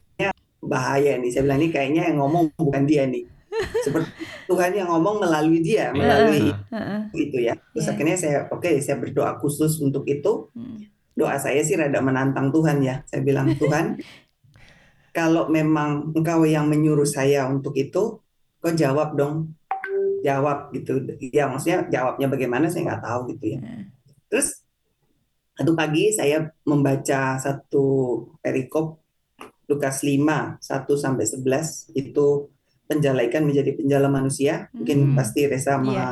[0.60, 1.32] bahaya nih.
[1.32, 3.24] Saya bilang ini kayaknya yang ngomong bukan dia nih.
[3.80, 4.12] Seperti
[4.44, 7.00] Tuhan yang ngomong melalui dia, melalui Heeh.
[7.16, 7.56] itu ya.
[7.72, 7.92] Terus Iya.
[7.96, 10.52] akhirnya saya oke saya berdoa khusus untuk itu.
[10.52, 10.92] Hmm.
[11.16, 13.00] doa saya sih rada menantang Tuhan ya.
[13.08, 13.96] Saya bilang Tuhan,
[15.16, 18.20] kalau memang Engkau yang menyuruh saya untuk itu,
[18.60, 19.56] kau jawab dong,
[20.20, 21.00] jawab gitu.
[21.32, 23.58] Ya maksudnya jawabnya bagaimana saya nggak tahu gitu ya.
[23.64, 23.88] Hmm.
[24.28, 24.60] Terus
[25.56, 27.84] satu pagi saya membaca satu
[28.44, 29.00] perikop
[29.72, 32.52] Lukas 5 1 sampai 11 itu
[32.84, 34.68] penjalaikan menjadi penjala manusia.
[34.76, 35.14] Mungkin Hmm.
[35.16, 36.08] pasti Resa sama Iya.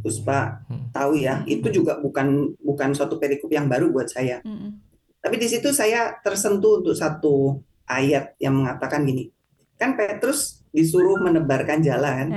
[0.00, 0.88] Puspa Hmm.
[0.94, 1.42] tahu ya.
[1.44, 4.38] Itu juga bukan bukan suatu perikop yang baru buat saya.
[4.46, 4.80] Hmm.
[5.20, 7.60] Tapi di situ saya tersentuh untuk satu
[7.90, 9.34] ayat yang mengatakan gini.
[9.74, 12.30] Kan Petrus disuruh menebarkan jalan,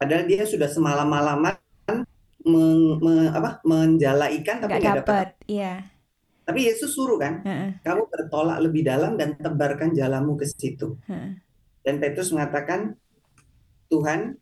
[0.00, 1.60] padahal dia sudah semalam-malaman
[2.46, 5.28] meng- me- apa, menjala ikan tapi Nggak dapat.
[5.44, 5.84] Iya.
[6.46, 7.82] Tapi Yesus suruh kan, Heeh.
[7.82, 10.94] kamu bertolak lebih dalam dan tebarkan jalamu ke situ.
[11.10, 11.42] Heeh.
[11.82, 12.94] Dan Petrus mengatakan,
[13.90, 14.38] Tuhan,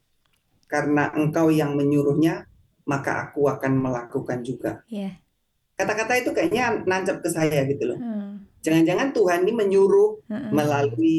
[0.68, 2.44] karena Engkau yang menyuruhnya,
[2.84, 4.84] maka aku akan melakukan juga.
[4.92, 5.16] Iya.
[5.74, 7.98] Kata-kata itu kayaknya nancap ke saya gitu loh.
[7.98, 8.46] Hmm.
[8.62, 10.50] Jangan-jangan Tuhan ini menyuruh Heeh.
[10.54, 11.16] melalui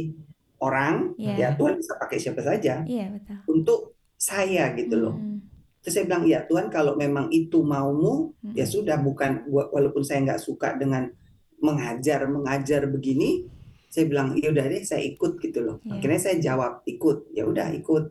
[0.58, 1.36] orang, Iya.
[1.36, 3.38] ya Tuhan bisa pakai siapa saja Iya betul.
[3.52, 3.80] untuk
[4.16, 5.14] saya gitu loh.
[5.14, 5.44] Hmm.
[5.84, 8.56] Terus saya bilang, ya Tuhan kalau memang itu maumu, Hmm.
[8.56, 11.12] ya sudah bukan wa- walaupun saya nggak suka dengan
[11.60, 13.46] mengajar mengajar begini,
[13.92, 15.78] saya bilang ya udah deh saya ikut gitu loh.
[15.84, 16.00] Iya.
[16.00, 18.04] Akhirnya saya jawab ikut, ya udah ikut.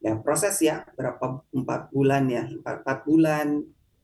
[0.00, 3.46] Ya proses ya berapa empat bulan ya empat, empat bulan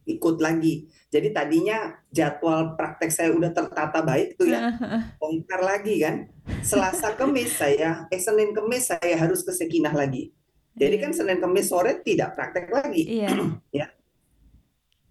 [0.06, 0.86] ikut lagi.
[1.10, 4.70] Jadi tadinya jadwal praktek saya udah tertata baik tuh ya.
[5.20, 6.30] Bongkar lagi kan.
[6.62, 10.30] Selasa Kemis saya, eh Senin Kemis saya harus ke Sekinah lagi.
[10.78, 13.02] Jadi kan Senin Kemis sore tidak praktek lagi.
[13.02, 13.34] Iya.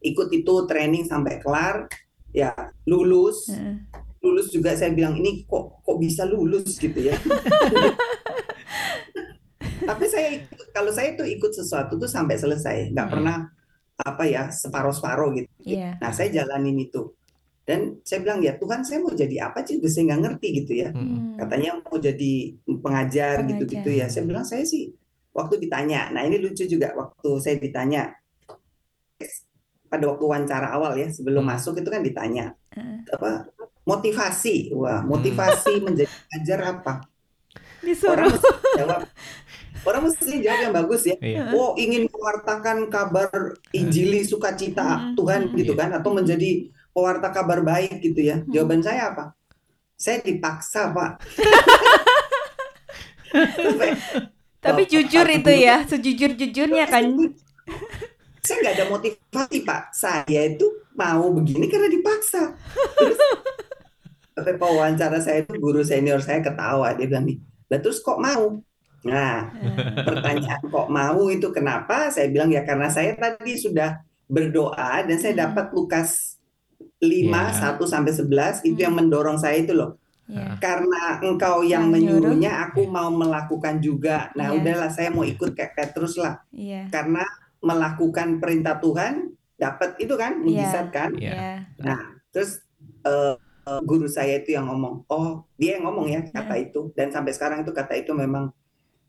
[0.05, 1.89] Ikut itu training sampai kelar,
[2.29, 2.53] ya
[2.85, 3.49] lulus.
[4.21, 7.17] Lulus juga saya bilang ini kok kok bisa lulus gitu ya.
[9.85, 13.13] Tapi saya ikut, kalau saya tuh ikut sesuatu tuh sampai selesai, nggak Hmm.
[13.13, 13.37] pernah
[13.97, 15.49] apa ya separuh-separuh gitu.
[15.63, 15.95] Iya.
[16.01, 17.15] Nah saya jalanin itu.
[17.65, 20.89] Dan saya bilang ya Tuhan saya mau jadi apa juga saya nggak ngerti gitu ya.
[20.93, 21.01] Hmm.
[21.01, 21.33] Hmm.
[21.39, 23.49] katanya mau jadi pengajar Pengajar.
[23.49, 24.05] gitu-gitu ya.
[24.11, 24.91] Saya bilang saya sih
[25.31, 26.11] waktu ditanya.
[26.13, 28.13] Nah, ini lucu juga waktu saya ditanya
[29.85, 31.55] pada waktu wawancara awal ya sebelum Hmm.
[31.55, 32.99] masuk itu kan ditanya Heeh.
[33.15, 33.47] apa
[33.85, 34.73] motivasi.
[34.75, 36.93] Wah, motivasi menjadi pengajar apa?
[37.85, 38.27] Disuruh.
[38.27, 38.33] Orang
[38.75, 38.99] jawab
[39.85, 41.15] Orang mesti jawab yang bagus ya.
[41.17, 41.53] Iya.
[41.53, 43.29] Oh, ingin mewartakan kabar
[43.71, 45.13] Injili sukacita Hmm.
[45.13, 45.55] Tuhan Hmm.
[45.55, 48.41] gitu kan atau menjadi pewarta kabar baik gitu ya.
[48.41, 48.49] Hmm.
[48.49, 49.37] Jawaban saya apa?
[49.95, 51.11] Saya dipaksa, Pak.
[53.55, 53.89] Sampai
[54.65, 57.05] Tapi Oh, jujur itu ya, sejujur-jujurnya kan.
[58.41, 62.53] saya nggak ada motivasi pak saya itu mau begini karena dipaksa
[62.93, 63.17] terus
[64.37, 68.61] sampai wawancara saya itu guru senior saya ketawa dia bilang nih lah terus kok mau
[69.05, 69.53] nah
[70.07, 75.37] pertanyaan kok mau itu kenapa saya bilang ya karena saya tadi sudah berdoa dan saya
[75.37, 75.43] Hmm.
[75.45, 76.09] dapat Lukas
[76.97, 77.77] 5 Ya.
[77.77, 80.57] 1 sampai 11 itu yang mendorong saya itu loh Iya.
[80.57, 82.33] karena engkau yang Yang nyuruh.
[82.33, 84.57] menyuruhnya aku mau melakukan juga nah Iya.
[84.57, 86.89] udahlah saya mau ikut kayak Petrus lah Iya.
[86.89, 87.21] karena
[87.61, 91.61] melakukan perintah Tuhan dapat itu kan mujizat kan Iya.
[91.77, 91.97] Iya.
[92.33, 92.65] terus
[93.05, 93.37] eh,
[93.69, 97.29] eh, guru saya itu yang ngomong oh dia yang ngomong ya kata itu dan sampai
[97.29, 98.49] sekarang itu kata itu memang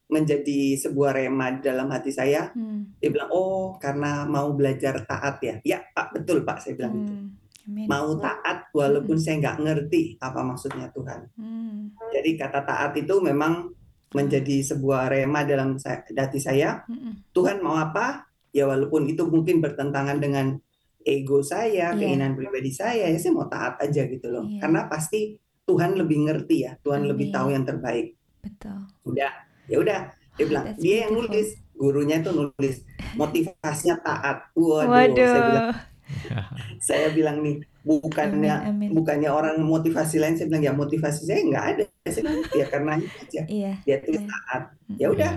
[0.06, 2.54] menjadi sebuah rema dalam hati saya.
[2.54, 2.94] Hmm.
[3.02, 5.54] Dia bilang, oh karena mau belajar taat ya.
[5.66, 7.12] Ya Pak, betul Pak, saya bilang gitu.
[7.12, 7.28] Hmm.
[7.66, 7.86] Amin.
[7.90, 11.20] Mau taat walaupun saya nggak ngerti apa maksudnya Tuhan.
[11.34, 11.90] Hmm.
[12.14, 13.74] Jadi kata taat itu memang
[14.14, 16.86] menjadi sebuah rema dalam hati saya.
[16.86, 17.34] Mm-mm.
[17.34, 18.30] Tuhan mau apa?
[18.54, 20.56] Ya walaupun itu mungkin bertentangan dengan
[21.02, 21.98] ego saya, Iya.
[21.98, 24.46] keinginan pribadi saya, ya saya mau taat aja gitu loh.
[24.46, 24.62] Iya.
[24.62, 27.36] Karena pasti Tuhan lebih ngerti ya, Tuhan lebih Amin.
[27.36, 28.06] tahu yang terbaik.
[28.42, 28.78] Betul.
[29.04, 29.32] Udah,
[29.66, 30.00] ya udah.
[30.37, 31.33] Dia bilang, That's dia yang beautiful.
[31.33, 32.76] nulis, gurunya itu nulis,
[33.12, 34.37] motivasinya taat.
[34.52, 35.74] Waduh, saya bilang, Waduh.
[36.88, 38.88] saya bilang nih, bukannya Amin, amin.
[38.92, 41.83] bukannya orang motivasi lain, saya bilang ya motivasi saya nggak ada.
[42.05, 43.42] Saya bilang, ya karena itu aja.
[43.48, 43.72] Iya.
[43.83, 44.29] Dia tulis Iya.
[44.29, 44.62] taat.
[44.96, 45.33] Ya udah,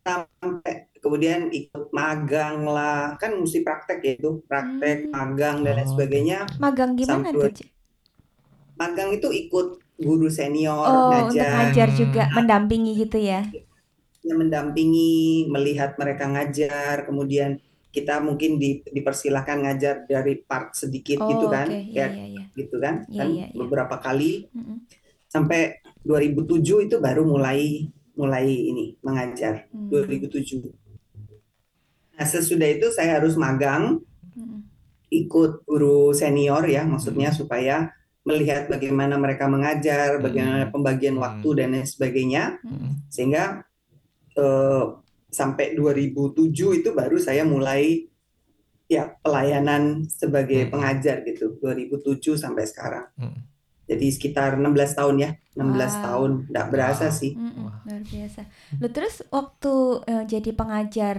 [0.00, 5.12] sampai kemudian ikut magang lah kan mesti praktek ya itu praktek Hmm.
[5.12, 7.64] magang dan lain Oh, sebagainya Magang gimana tuh, Ci?
[8.76, 13.40] magang itu ikut guru senior Oh, untuk ngajar ngajar juga, mendampingi gitu ya.
[14.20, 17.56] yang mendampingi melihat mereka ngajar kemudian
[17.90, 21.80] kita mungkin di, dipersilahkan ngajar dari part sedikit Oh, gitu kan oke.
[21.90, 22.44] Iya, ya iya, iya.
[22.54, 23.56] gitu kan Iya, kan iya, iya.
[23.56, 24.76] beberapa kali Mm-mm.
[25.26, 29.88] sampai 2007 itu baru mulai mulai ini mengajar Hmm.
[29.88, 30.68] 2007
[32.14, 34.04] nah sesudah itu saya harus magang
[34.36, 34.60] Mm-mm.
[35.10, 40.72] ikut guru senior ya maksudnya supaya melihat bagaimana mereka mengajar, bagaimana Hmm.
[40.72, 41.24] pembagian Hmm.
[41.24, 42.90] waktu dan lain sebagainya Mm.
[43.08, 43.64] sehingga
[44.36, 44.84] eh,
[45.28, 48.06] sampai 2007 itu baru saya mulai
[48.86, 50.70] ya pelayanan sebagai Hmm.
[50.70, 53.06] pengajar gitu 2007 sampai sekarang.
[53.18, 53.38] Mm.
[53.86, 56.02] Jadi sekitar 16 tahun ya, 16 Wow.
[56.02, 57.16] tahun, nggak berasa Wow.
[57.16, 57.32] sih.
[57.34, 57.82] Wah.
[57.82, 58.40] luar biasa.
[58.78, 59.72] Lu terus waktu
[60.06, 61.16] eh, jadi pengajar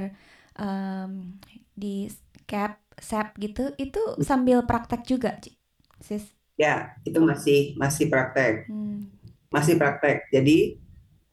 [0.55, 1.39] em,
[1.73, 2.07] di
[2.45, 5.55] CAP, SAP gitu, itu sambil praktek juga, Ci?
[5.99, 6.27] Sis?
[6.61, 6.73] Ya,
[7.07, 8.53] itu masih masih praktek.
[8.69, 9.09] Hmm.
[9.55, 10.17] masih praktek.
[10.35, 10.57] Jadi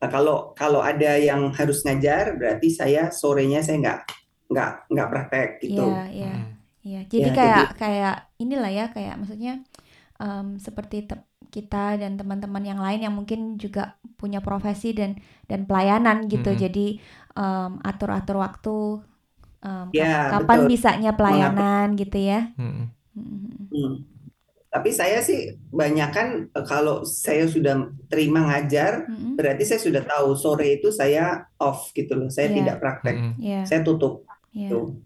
[0.03, 4.01] eh, kalau kalau ada yang harus ngajar, berarti saya sorenya saya nggak
[4.53, 5.85] nggak nggak praktek gitu.
[5.85, 6.49] Iya, iya, Mm.
[6.87, 6.99] iya.
[7.13, 9.53] Jadi Ya, kayak kayak inilah ya, kayak maksudnya
[10.23, 13.83] em, seperti te- kita dan teman-teman yang lain yang mungkin juga
[14.21, 15.11] punya profesi dan
[15.51, 16.51] dan pelayanan gitu.
[16.53, 16.63] Mm-mm.
[16.65, 16.87] Jadi
[17.39, 18.77] em, atur-atur waktu
[19.67, 20.71] em, kap- Ya, kapan betul.
[20.73, 22.41] bisanya pelayanan gitu ya.
[22.59, 22.89] Mm.
[23.19, 23.67] Mm-mm.
[23.73, 23.95] Hmm.
[24.69, 29.35] Tapi saya sih banyak kan eh, kalau saya sudah terima ngajar, Mm-mm.
[29.35, 32.29] berarti saya sudah tahu sore itu saya off gitu loh.
[32.29, 32.57] Saya Iya.
[32.61, 33.33] tidak praktek, Mm.
[33.41, 34.69] Iya, saya tutup iya.
[34.69, 35.01] tuh.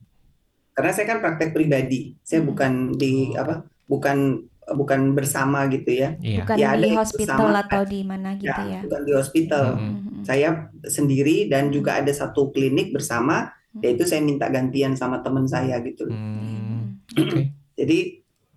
[0.72, 2.18] Karena saya kan praktek pribadi.
[2.20, 2.46] Saya Mm.
[2.48, 3.54] bukan di apa?
[3.86, 4.18] Bukan
[4.62, 6.14] bukan bersama gitu ya.
[6.18, 6.42] Iya.
[6.42, 8.80] Bukan Ya, ada di yang hospital bersama, atau di mana gitu Ya, ya.
[8.82, 9.64] bukan di hospital.
[9.74, 9.82] Mm.
[9.82, 10.22] Mm-mm.
[10.22, 10.48] Saya
[10.82, 13.80] sendiri dan juga ada satu klinik bersama, Mm.
[13.80, 16.14] yaitu saya minta gantian sama teman saya gitu loh.
[16.14, 16.50] Mm.
[16.50, 16.82] Mm.
[17.14, 17.40] Oke.
[17.72, 17.98] Jadi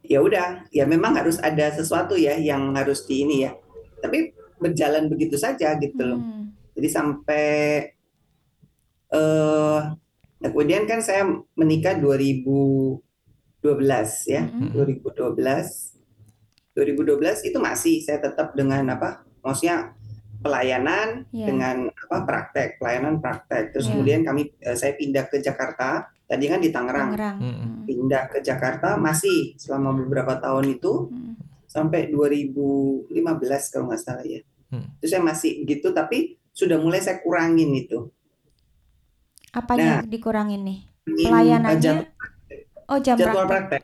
[0.07, 3.51] ya udah, ya memang harus ada sesuatu ya yang harus di ini ya.
[4.01, 6.19] Tapi berjalan begitu saja gitu loh.
[6.21, 6.43] Mm.
[6.75, 7.45] Jadi sampai
[9.13, 9.79] eh
[10.35, 13.01] nah kemudian kan saya menikah 2012
[14.29, 14.43] ya.
[14.45, 14.71] Mm-mm.
[14.73, 15.95] 2012
[16.75, 19.23] 2012 itu masih saya tetap dengan apa?
[19.39, 19.95] Maksudnya
[20.43, 21.45] pelayanan Iya.
[21.49, 23.71] dengan apa praktek, pelayanan praktek.
[23.73, 23.91] Terus Iya.
[23.95, 26.11] kemudian kami eh, saya pindah ke Jakarta.
[26.25, 27.13] Tadi kan di Tangerang.
[27.13, 27.37] Tangerang.
[27.37, 27.69] Mm-mm.
[27.69, 27.81] Mm.
[27.85, 31.33] Pindah ke Jakarta masih selama beberapa tahun itu Mm.
[31.65, 33.13] sampai 2015
[33.69, 34.41] kalau nggak salah ya.
[34.65, 34.89] Hmm.
[34.97, 36.17] Itu saya masih begitu tapi
[36.49, 38.09] sudah mulai saya kurangin itu.
[39.51, 40.07] Apanya Nah.
[40.07, 40.79] dikurangin nih?
[41.05, 41.79] Eh, Pelayanannya?
[41.79, 42.07] jadwal,
[42.85, 43.83] Oh, jam jadwal praktek.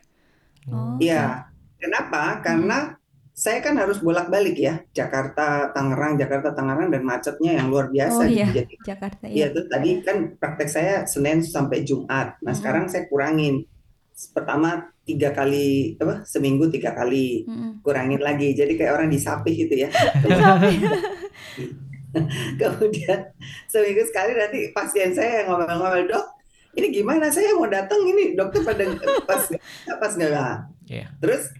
[0.68, 1.46] Oh, Iya.
[1.76, 2.38] Kenapa?
[2.40, 2.94] Karena
[3.32, 8.28] saya kan harus bolak-balik ya, Jakarta, Tangerang, Jakarta, Tangerang dan macetnya yang luar biasa Oh,
[8.28, 8.36] gitu.
[8.36, 8.46] iya.
[8.52, 9.54] Jadi Jakarta Iya ya.
[9.56, 12.36] tuh tadi kan praktek saya Senin sampai Jumat.
[12.38, 12.54] Nah Mm-mm.
[12.54, 13.64] sekarang saya kurangin.
[14.36, 17.80] Pertama tiga kali apa seminggu tiga kali Mm-mm.
[17.80, 18.52] kurangin lagi.
[18.52, 19.88] Jadi kayak orang disapih gitu ya.
[22.60, 23.20] Kemudian
[23.66, 26.26] seminggu sekali nanti pasien saya yang ngomel-ngomel dok.
[26.72, 27.28] Ini gimana?
[27.28, 28.84] Saya mau datang ini dokter pada
[29.24, 29.44] pas
[29.88, 30.56] pas nggak.
[30.88, 31.08] Iya.
[31.20, 31.52] Terus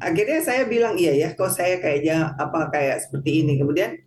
[0.00, 1.28] akhirnya saya bilang iya ya.
[1.36, 3.60] Kok saya kayaknya apa kayak seperti ini.
[3.60, 4.00] Kemudian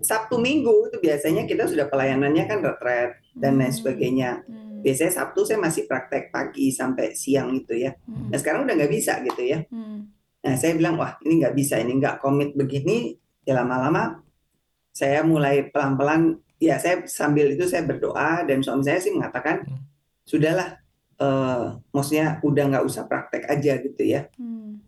[0.00, 3.76] Sabtu Minggu itu biasanya kita sudah pelayanannya kan retret dan lain Hmm.
[3.76, 4.30] sebagainya.
[4.48, 4.80] Hmm.
[4.80, 7.92] Biasanya Sabtu saya masih praktek pagi sampai siang itu ya.
[8.08, 8.32] Hmm.
[8.32, 9.60] Nah sekarang udah nggak bisa gitu ya.
[10.40, 13.12] Nah saya bilang wah ini nggak bisa, ini nggak komit begini.
[13.44, 14.24] Ya lama-lama
[14.90, 16.40] saya mulai pelan-pelan.
[16.56, 19.68] Ya saya sambil itu saya berdoa dan suami saya sih mengatakan
[20.24, 20.80] sudahlah.
[21.20, 24.32] eh maksudnya udah nggak usah praktek aja gitu ya.
[24.40, 24.80] Hmm.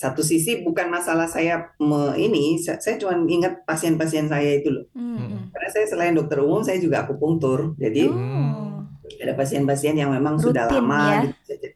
[0.00, 4.88] Satu sisi bukan masalah saya me- ini, saya, saya cuma ingat pasien-pasien saya itu loh.
[4.96, 5.52] Hmm.
[5.52, 7.76] Karena saya selain dokter umum saya juga akupunktur.
[7.76, 8.80] Jadi Oh.
[9.20, 11.20] ada pasien-pasien yang memang sudah Rutin, lama ya.
[11.44, 11.68] gitu.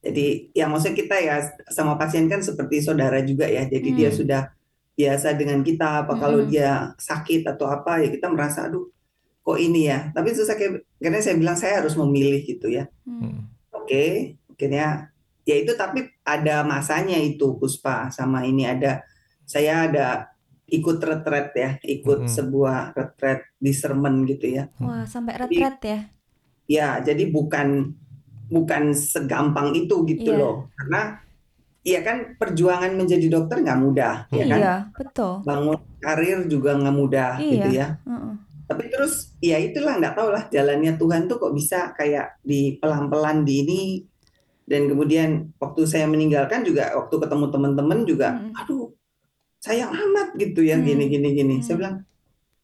[0.00, 1.36] Jadi yang maksudnya kita ya
[1.68, 3.66] sama pasien kan seperti saudara juga ya.
[3.66, 4.16] Jadi dia Hmm.
[4.16, 4.42] sudah
[4.92, 6.52] biasa dengan kita apa kalau Mm-mm.
[6.52, 8.84] dia sakit atau apa ya kita merasa aduh
[9.40, 10.60] kok ini ya tapi terus saya
[11.00, 13.24] karena saya bilang saya harus memilih gitu ya Hmm.
[13.24, 13.40] Mm.
[13.72, 14.04] oke
[14.52, 15.08] akhirnya
[15.42, 19.02] ya itu tapi ada masanya itu Puspa sama ini ada
[19.42, 20.06] saya ada
[20.66, 22.30] ikut retret ya ikut Mm-mm.
[22.30, 26.00] sebuah retret discernment gitu ya Wah, sampai Jadi- retret ya.
[26.66, 27.90] ya jadi bukan
[28.46, 30.38] bukan segampang itu gitu Iya.
[30.38, 31.18] loh karena
[31.80, 35.32] ya kan perjuangan menjadi dokter nggak mudah ya kan Iya, betul.
[35.42, 37.50] bangun karir juga nggak mudah Iya.
[37.50, 38.34] gitu ya Heeh.
[38.66, 43.42] tapi terus ya itulah nggak tahu lah jalannya Tuhan tuh kok bisa kayak di pelan-pelan
[43.42, 43.80] di ini
[44.70, 48.54] dan kemudian waktu saya meninggalkan juga waktu ketemu teman-teman juga Mm.
[48.54, 48.94] aduh
[49.58, 50.86] sayang amat gitu ya Hmm.
[50.86, 51.76] gini gini gini saya Hmm.
[51.76, 51.96] bilang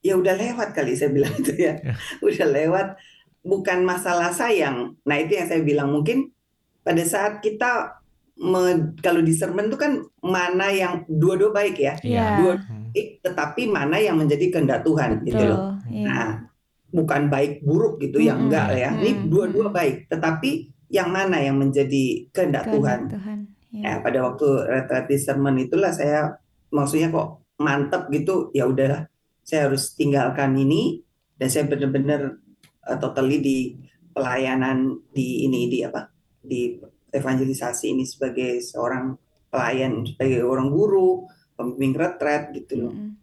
[0.00, 1.74] ya udah lewat kali saya bilang itu ya
[2.24, 2.86] udah lewat
[3.42, 6.30] bukan masalah sayang nah itu yang saya bilang mungkin
[6.80, 7.98] pada saat kita
[8.36, 12.26] me- kalau discernment itu kan mana yang dua-dua baik ya Iya.
[12.38, 16.02] Dua baik tetapi mana yang menjadi kehendak Tuhan gitu loh Iya.
[16.02, 16.28] Nah,
[16.88, 18.48] bukan baik buruk gitu ya, Mm-mm.
[18.48, 18.90] enggak ya.
[18.92, 23.10] Ini dua-dua baik, tetapi yang mana yang menjadi kehendak Tuhan?
[23.10, 23.38] Tuhan.
[23.74, 23.82] Iya.
[23.82, 26.38] Ya, pada waktu retret discernment itulah saya
[26.70, 29.08] maksudnya kok mantep gitu, ya udahlah,
[29.42, 31.02] saya harus tinggalkan ini
[31.36, 32.40] dan saya benar-benar
[32.86, 33.58] uh, totally di
[34.16, 36.08] pelayanan di ini di apa?
[36.46, 36.78] di
[37.10, 39.18] evangelisasi ini sebagai seorang
[39.50, 41.26] pelayan, sebagai orang guru,
[41.58, 43.18] pembimbing retret gitu loh, Mm-mm.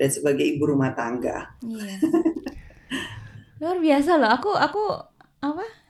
[0.00, 1.52] dan sebagai ibu rumah tangga.
[1.60, 2.00] Iya.
[3.60, 4.30] Luar biasa loh.
[4.40, 4.84] Aku aku
[5.44, 5.83] apa?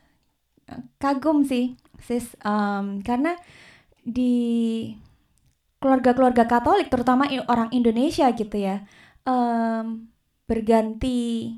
[1.02, 2.26] Kagum sih, sis.
[2.44, 3.36] Em, karena
[4.04, 4.32] di
[5.80, 8.82] keluarga-keluarga Katolik, terutama orang Indonesia gitu ya,
[9.28, 10.08] em,
[10.48, 11.50] berganti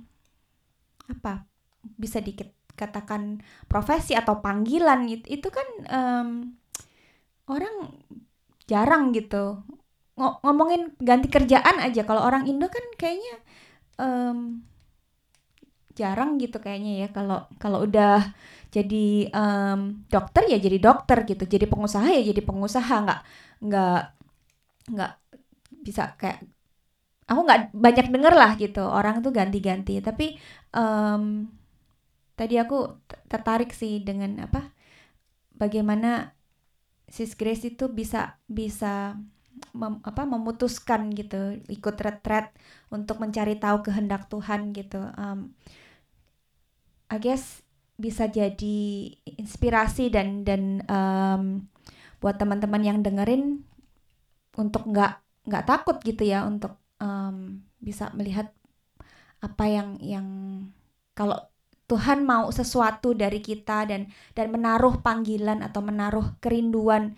[1.06, 1.46] apa?
[2.02, 3.40] Bisa dikatakan
[3.70, 5.24] profesi atau panggilan gitu.
[5.40, 6.28] Itu kan em,
[7.46, 7.74] orang
[8.70, 9.62] jarang gitu.
[10.18, 12.02] Ngo- ngomongin ganti kerjaan aja.
[12.08, 13.34] Kalau orang Indo kan kayaknya
[14.00, 14.38] em,
[15.96, 18.20] jarang gitu kayaknya ya kalau kalau udah
[18.74, 19.80] jadi em,
[20.12, 23.20] dokter ya jadi dokter gitu jadi pengusaha ya jadi pengusaha nggak
[23.66, 23.96] nggak
[24.92, 25.10] nggak
[25.86, 26.38] bisa kayak
[27.30, 30.24] aku nggak banyak denger lah gitu orang tuh ganti-ganti tapi
[30.76, 31.22] em,
[32.38, 32.76] tadi aku
[33.30, 34.60] tertarik sih dengan apa
[35.56, 36.32] bagaimana
[37.08, 39.16] sis Grace itu bisa bisa
[39.76, 42.46] mem- apa memutuskan gitu ikut retret
[42.92, 45.00] untuk mencari tahu kehendak Tuhan gitu.
[45.16, 45.54] Um,
[47.10, 47.62] I guess
[47.96, 48.78] bisa jadi
[49.40, 51.64] inspirasi dan dan um,
[52.20, 53.64] buat teman-teman yang dengerin
[54.56, 58.52] untuk nggak nggak takut gitu ya untuk um, bisa melihat
[59.40, 60.28] apa yang yang
[61.16, 61.36] kalau
[61.86, 67.14] Tuhan mau sesuatu dari kita dan dan menaruh panggilan atau menaruh kerinduan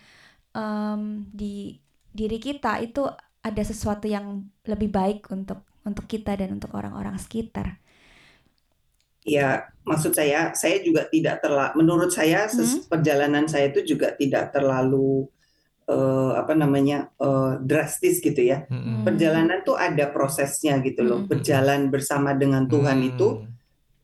[0.52, 1.80] em, di
[2.12, 3.08] diri kita itu
[3.40, 7.80] ada sesuatu yang lebih baik untuk untuk kita dan untuk orang-orang sekitar.
[9.28, 9.48] Ya,
[9.84, 15.28] maksud saya, saya juga tidak terlalu, menurut saya ses- perjalanan saya itu juga tidak terlalu
[15.84, 18.68] eh, apa namanya eh, drastis gitu ya.
[18.68, 19.04] Mm-mm.
[19.04, 21.24] Perjalanan tuh ada prosesnya gitu loh.
[21.24, 21.28] Hmm.
[21.28, 23.08] Berjalan bersama dengan Tuhan Mm.
[23.08, 23.28] itu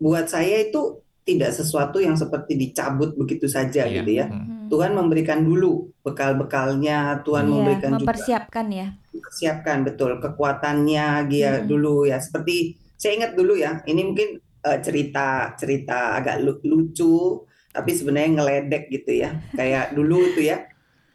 [0.01, 4.01] buat saya itu tidak sesuatu yang seperti dicabut begitu saja Iya.
[4.01, 4.27] gitu ya.
[4.29, 4.37] Mm.
[4.37, 4.53] Hmm.
[4.65, 8.89] Tuhan memberikan dulu bekal-bekalnya, Tuhan Iya, memberikan juga mempersiapkan ya.
[9.31, 11.69] siapkan betul kekuatannya dia Mm-mm.
[11.69, 17.45] dulu ya seperti saya ingat dulu ya ini mungkin eh, cerita cerita agak lu- lucu
[17.75, 20.65] tapi sebenarnya ngeledek gitu ya kayak dulu itu ya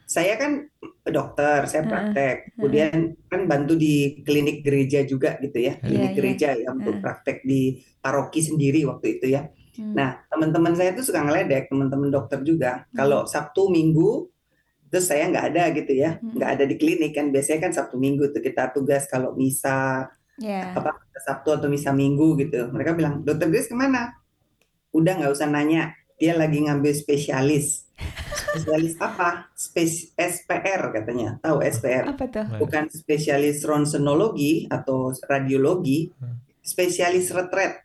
[0.10, 0.66] saya kan
[1.06, 6.18] dokter saya praktek kemudian kan bantu di klinik gereja juga gitu ya klinik iya.
[6.18, 9.96] gereja ya untuk praktek di paroki sendiri waktu itu ya Hmm.
[9.96, 12.84] Nah, teman-teman saya tuh suka ngeledek, teman-teman dokter juga.
[12.92, 13.00] Hmm.
[13.00, 14.28] Kalau Sabtu Minggu,
[14.92, 16.36] terus saya nggak ada gitu ya, Hmm.
[16.36, 17.32] nggak ada di klinik kan.
[17.32, 20.72] Biasanya kan Sabtu Minggu tuh kita tugas kalau misa Ya.
[20.72, 22.72] apa Sabtu atau misa Minggu gitu.
[22.72, 24.16] Mereka bilang, dokter Grace ke mana?
[24.90, 27.86] Udah nggak usah nanya, dia lagi ngambil spesialis.
[28.32, 29.52] Spesialis apa?
[29.52, 31.36] Spes SPR katanya.
[31.40, 32.08] Tahu SPR?
[32.10, 32.48] Apa tuh?
[32.58, 36.08] Bukan spesialis ronsenologi atau radiologi,
[36.64, 37.84] spesialis retret.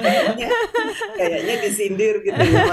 [0.00, 0.48] kayaknya,
[1.14, 2.64] kayaknya disindir gitu ya.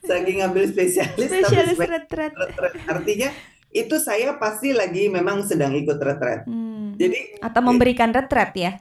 [0.00, 2.32] Saking ngambil spesialis, tapi Spesialis spesialis retret.
[2.32, 2.72] retret.
[2.86, 3.28] Artinya
[3.72, 6.48] itu saya pasti lagi memang sedang ikut retret.
[6.48, 6.96] Hmm.
[6.96, 8.72] Jadi Atau memberikan retret ya?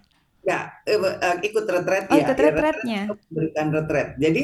[0.48, 3.02] ya eh, eh, ikut retret Oh, ya, ikut ya, retretnya.
[3.28, 4.10] memberikan retret.
[4.16, 4.44] Jadi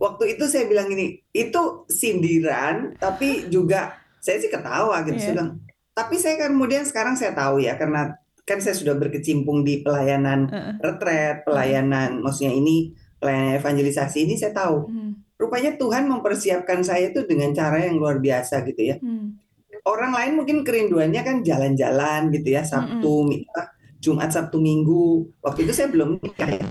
[0.00, 5.20] waktu itu saya bilang gini, itu sindiran tapi juga saya sih ketawa gitu.
[5.20, 5.50] Saya bilang,
[5.92, 10.48] tapi saya kan kemudian sekarang saya tahu ya karena kan saya sudah berkecimpung di pelayanan
[10.48, 10.74] Heeh.
[10.80, 14.88] retret, pelayanan maksudnya ini pelayanan evangelisasi ini saya tahu.
[14.88, 15.12] Hmm.
[15.36, 18.96] Rupanya Tuhan mempersiapkan saya itu dengan cara yang luar biasa gitu ya.
[18.96, 19.43] Hmm.
[19.84, 23.62] Orang lain mungkin kerinduannya kan jalan-jalan gitu ya Sabtu, apa,
[24.00, 25.28] Jumat, Sabtu, Minggu.
[25.40, 26.66] Waktu itu saya belum nikah ya.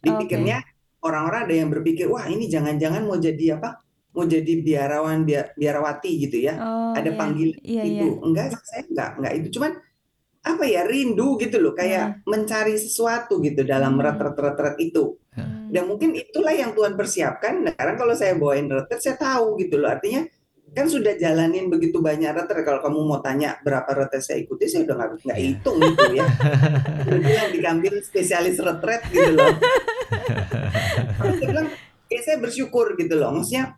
[0.00, 0.60] Dipikirnya
[1.00, 3.80] orang-orang ada yang berpikir, wah ini jangan-jangan mau jadi apa?
[4.16, 6.56] Mau jadi biarawan, bia- biarawati gitu ya.
[6.58, 7.18] Oh, ada iya.
[7.18, 8.08] panggilan Iya, itu.
[8.24, 9.48] Enggak, saya enggak, enggak itu.
[9.60, 9.72] Cuman
[10.38, 14.02] apa ya rindu gitu loh, kayak mencari sesuatu gitu dalam Hmm.
[14.08, 15.20] retret-retret itu.
[15.36, 15.68] Hmm.
[15.68, 17.68] Dan mungkin itulah yang Tuhan persiapkan.
[17.68, 19.92] Nah, Sekarang kalau saya bawain retret, saya tahu gitu loh.
[19.92, 20.24] Artinya
[20.74, 22.62] kan sudah jalanin begitu banyak retret.
[22.62, 25.46] Kalau kamu mau tanya berapa retret saya ikuti, saya udah nggak nggak Iya.
[25.52, 26.26] hitung gitu ya.
[27.08, 29.54] Udah bilang diambil spesialis retret gitu loh.
[31.18, 31.68] Saya bilang,
[32.08, 33.30] ya saya bersyukur gitu loh.
[33.34, 33.74] Maksudnya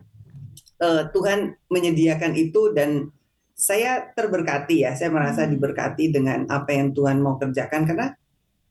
[0.81, 1.39] eh, Tuhan
[1.69, 3.13] menyediakan itu dan
[3.53, 4.97] saya terberkati ya.
[4.97, 5.53] Saya merasa Hmm.
[5.53, 8.07] diberkati dengan apa yang Tuhan mau kerjakan karena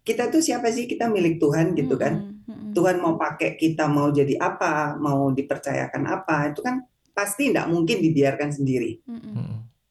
[0.03, 0.91] kita tuh siapa sih?
[0.91, 2.19] Kita milik Tuhan gitu kan.
[2.19, 2.73] Mm-mm, mm-mm.
[2.75, 7.99] Tuhan mau pakai kita mau jadi apa, mau dipercayakan apa, itu kan pasti tidak mungkin
[8.01, 9.01] dibiarkan sendiri.
[9.05, 9.51] Mm-mm.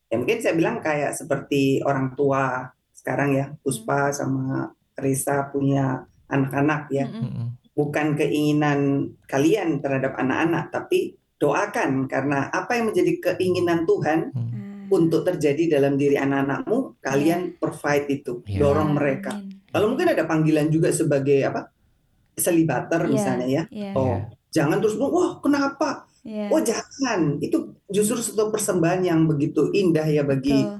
[0.09, 6.89] Ya mungkin saya bilang kayak seperti orang tua sekarang ya, Puspa sama Risa punya anak-anak
[6.89, 7.05] ya.
[7.07, 7.55] Mm-mm.
[7.71, 14.49] Bukan keinginan kalian terhadap anak-anak, tapi doakan karena apa yang menjadi keinginan Tuhan Mm.
[14.49, 14.57] Ah.
[14.89, 18.59] untuk terjadi dalam diri anak-anakmu, kalian provide itu, Iya.
[18.59, 19.37] dorong mereka.
[19.37, 19.61] amin.
[19.69, 21.69] Kalau mungkin ada panggilan juga sebagai apa?
[22.33, 23.11] Selibater Iya.
[23.13, 23.63] misalnya ya.
[23.69, 24.17] Iya, Oh,
[24.49, 26.08] jangan terus wah kenapa?
[26.23, 26.47] Iya.
[26.49, 30.79] Oh jangan, itu justru satu persembahan yang begitu indah ya bagi Betul,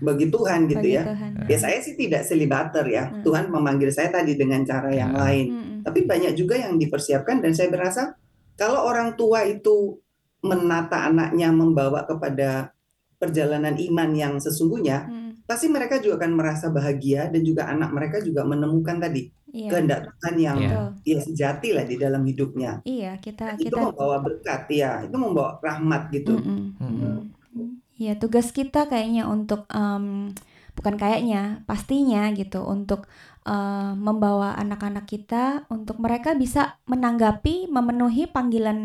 [0.00, 1.04] bagi Tuhan gitu bagi ya.
[1.04, 1.30] Tuhan.
[1.48, 3.04] Ya saya sih tidak selibater ya.
[3.08, 3.20] Hmm.
[3.20, 5.20] Tuhan memanggil saya tadi dengan cara yang Ya.
[5.20, 5.46] lain.
[5.52, 5.78] Mm-mm.
[5.84, 8.16] Tapi banyak juga yang dipersiapkan dan saya berasa
[8.56, 10.00] kalau orang tua itu
[10.40, 12.72] menata anaknya membawa kepada
[13.16, 18.16] perjalanan iman yang sesungguhnya, Mm, pasti mereka juga akan merasa bahagia dan juga anak mereka
[18.24, 19.28] juga menemukan tadi
[19.58, 20.68] Iya, kehendak Tuhan yang Iya.
[20.68, 20.86] betul.
[21.10, 22.70] ya sejati lah di dalam hidupnya.
[22.90, 26.30] Iya, kita Itu kita membawa berkat ya, itu membawa rahmat gitu.
[26.30, 27.14] Mm-mm, Mm-mm.
[27.54, 27.70] mm-mm.
[28.04, 30.32] Ya, tugas kita kayaknya untuk em,
[30.76, 33.00] bukan kayaknya, pastinya gitu untuk
[33.48, 35.36] eh, membawa anak-anak kita
[35.74, 36.60] untuk mereka bisa
[36.92, 38.78] menanggapi, memenuhi panggilan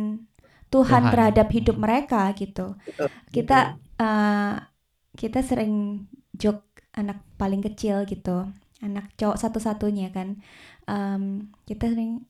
[0.73, 1.13] Tuhan, Tuhan.
[1.13, 2.75] terhadap hidup mereka gitu.
[2.85, 3.55] Betul, Kita
[4.01, 4.53] eh,
[5.21, 5.73] kita sering
[6.41, 6.65] joke
[6.99, 8.47] anak paling kecil gitu,
[8.83, 10.39] anak cowok satu-satunya kan.
[10.89, 12.25] Em, kita sering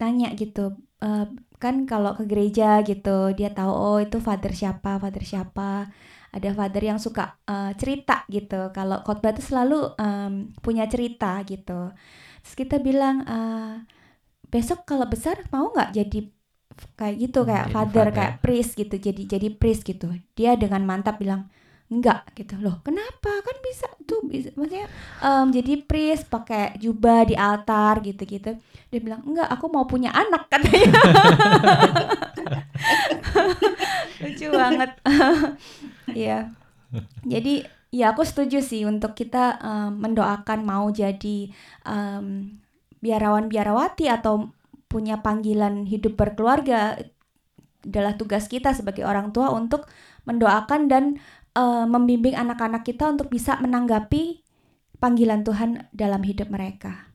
[0.00, 0.60] tanya gitu,
[1.04, 1.24] eh,
[1.62, 5.86] kan kalau ke gereja gitu dia tahu oh itu father siapa father siapa
[6.34, 10.32] ada father yang suka eh, cerita gitu kalau khotbah itu selalu em,
[10.64, 11.94] punya cerita gitu
[12.42, 13.78] terus kita bilang eh,
[14.52, 16.18] besok kalau besar mau nggak jadi
[16.98, 18.16] kayak gitu Hmm, kayak jadi father father.
[18.16, 20.08] kayak priest gitu jadi jadi priest gitu
[20.38, 21.48] dia dengan mantap bilang
[21.92, 22.80] enggak gitu loh.
[22.80, 23.28] Kenapa?
[23.44, 24.88] Kan bisa tuh bisa maksudnya
[25.20, 28.56] em, jadi priest pakai jubah di altar gitu gitu
[28.88, 30.92] dia bilang enggak aku mau punya anak katanya.
[34.24, 34.90] Lucu banget.
[36.12, 36.50] Iya.
[37.24, 41.48] Jadi ya aku setuju sih untuk kita em, mendoakan mau jadi
[41.88, 42.58] em,
[43.00, 44.52] biarawan biarawati atau
[44.92, 47.00] punya panggilan hidup berkeluarga
[47.82, 49.88] adalah tugas kita sebagai orang tua untuk
[50.28, 51.04] mendoakan dan
[51.56, 54.42] eh, membimbing anak-anak kita untuk bisa menanggapi
[55.02, 57.10] panggilan Tuhan dalam hidup mereka.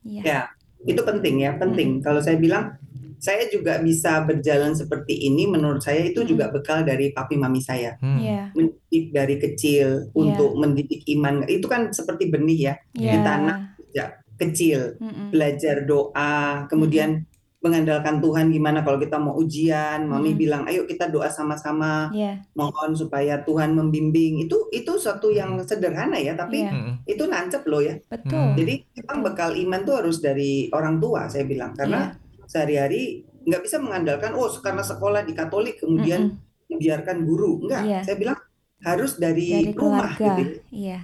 [0.00, 0.22] Iya.
[0.24, 0.40] Ya,
[0.88, 2.00] itu penting ya, penting.
[2.00, 2.78] Kalau saya bilang,
[3.18, 5.44] saya juga bisa berjalan seperti ini.
[5.50, 7.98] Menurut saya itu juga bekal dari papi mami saya.
[8.00, 8.16] Hmm.
[8.16, 8.42] Iya.
[8.54, 11.44] Mendidik dari kecil untuk mendidik iman.
[11.50, 13.12] Itu kan seperti benih ya, Iya.
[13.18, 14.08] ditanam sejak
[14.38, 14.80] kecil.
[15.02, 15.34] Mm-mm.
[15.34, 17.26] Belajar doa, kemudian
[17.58, 20.06] mengandalkan Tuhan gimana kalau kita mau ujian.
[20.06, 20.38] Mami Mm.
[20.38, 22.38] bilang, ayo kita doa sama-sama, Iya.
[22.54, 24.46] mohon supaya Tuhan membimbing.
[24.46, 26.70] Itu itu satu yang sederhana ya, tapi Iya.
[26.70, 26.94] Mm-mm.
[27.04, 27.98] itu nancep loh ya.
[28.06, 28.38] Betul.
[28.38, 28.54] Hmm.
[28.54, 32.46] Jadi memang bekal iman tuh harus dari orang tua saya bilang karena Iya.
[32.46, 33.02] sehari-hari
[33.42, 36.70] nggak bisa mengandalkan oh karena sekolah di Katolik kemudian Mm-mm.
[36.70, 38.00] membiarkan guru enggak Iya.
[38.04, 38.38] saya bilang
[38.78, 40.38] harus dari, dari rumah keluarga.
[40.38, 41.00] gitu Iya.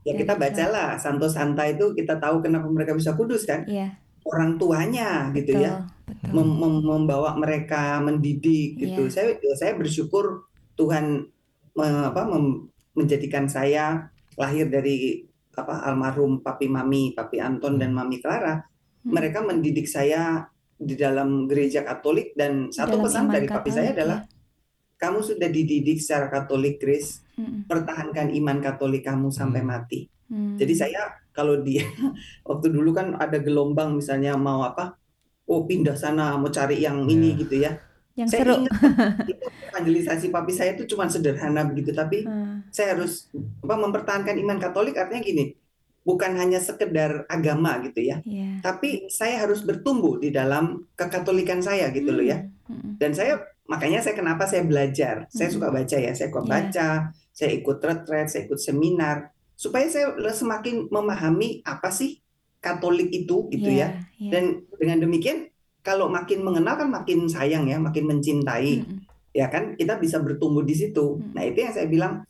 [0.00, 3.98] ya Dari kita bacalah Santo Santa itu kita tahu kenapa mereka bisa kudus kan Iya.
[4.28, 5.64] Orang tuanya gitu Betul.
[5.64, 5.74] ya
[6.04, 6.30] Betul.
[6.36, 9.12] mem- mem- membawa mereka mendidik gitu Iya.
[9.12, 11.24] saya saya bersyukur Tuhan
[11.74, 18.20] me- apa mem- menjadikan saya lahir dari apa almarhum papi mami papi Anton dan mami
[18.20, 18.62] Clara
[18.98, 19.14] Hmm.
[19.14, 23.98] mereka mendidik saya di dalam gereja Katolik dan satu Dalam pesan dari papi saya Katolik,
[23.98, 24.18] adalah
[24.98, 27.22] kamu sudah dididik secara Katolik, Chris.
[27.34, 27.42] ya.
[27.42, 27.70] Mm-mm.
[27.70, 29.70] Pertahankan iman Katolik kamu sampai Hmm.
[29.70, 30.10] mati.
[30.28, 30.54] Hmm.
[30.54, 31.00] Jadi saya
[31.32, 31.84] kalau dia
[32.48, 34.94] waktu dulu kan ada gelombang misalnya mau apa?
[35.44, 37.40] Oh pindah sana mau cari yang ini Ya.
[37.40, 37.72] gitu ya.
[38.12, 38.54] yang saya seru.
[38.58, 38.74] ingat
[39.30, 42.66] itu evangelisasi papi saya itu cuma sederhana begitu tapi Hmm.
[42.68, 43.30] saya harus
[43.62, 45.44] apa mempertahankan iman Katolik artinya gini.
[46.02, 48.64] Bukan hanya sekedar agama gitu ya, Iya.
[48.64, 52.44] tapi saya harus bertumbuh di dalam kekatolikan saya gitu loh ya.
[52.64, 52.74] Hmm.
[52.74, 52.92] Mm-mm.
[52.96, 53.32] dan saya
[53.64, 55.54] makanya saya kenapa saya belajar saya Mm.
[55.54, 56.48] suka baca ya saya suka Iya.
[56.48, 56.88] baca
[57.32, 59.16] saya ikut retret, saya ikut seminar
[59.58, 62.22] supaya saya semakin memahami apa sih
[62.58, 63.88] Katolik itu gitu Iya, ya.
[64.16, 64.30] iya.
[64.30, 65.50] Dan dengan demikian
[65.80, 68.98] kalau makin mengenal kan makin sayang ya, makin mencintai Mm-mm.
[69.30, 71.16] ya kan kita bisa bertumbuh di situ.
[71.16, 71.32] Hmm.
[71.32, 72.22] Nah, itu yang saya bilang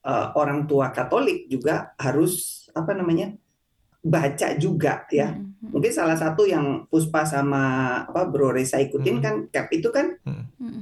[0.00, 2.32] eh, orang tua Katolik juga harus
[2.70, 3.32] apa namanya?
[4.02, 5.32] baca juga ya.
[5.32, 5.72] Mm-mm.
[5.72, 7.62] Mungkin salah satu yang Puspa sama
[8.04, 9.24] apa Bro Reza ikutin Hmm.
[9.24, 10.12] kan CAP itu kan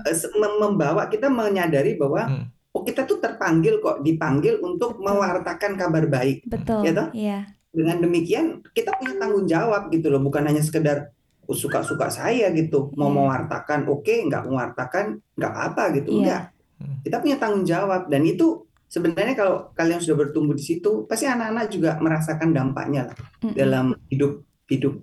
[0.09, 2.51] se- mem- membawa kita menyadari bahwa Hmm.
[2.73, 5.05] Oh kita tuh terpanggil kok dipanggil untuk Betul.
[5.07, 6.45] mewartakan kabar baik.
[6.45, 6.81] Betul.
[6.83, 7.09] Ya toh?
[7.13, 7.39] Iya.
[7.69, 11.13] Dengan demikian kita punya tanggung jawab gitu loh, bukan hanya sekedar
[11.43, 13.17] oh, suka-suka saya gitu mau Iya.
[13.19, 16.19] mewartakan oke nggak mewartakan nggak apa gitu Iya.
[16.19, 16.43] enggak
[16.83, 16.99] Hmm.
[17.01, 21.71] kita punya tanggung jawab dan itu sebenarnya kalau kalian sudah bertumbuh di situ pasti anak-anak
[21.71, 23.55] juga merasakan dampaknya lah Mm-mm.
[23.55, 24.99] dalam hidup hidup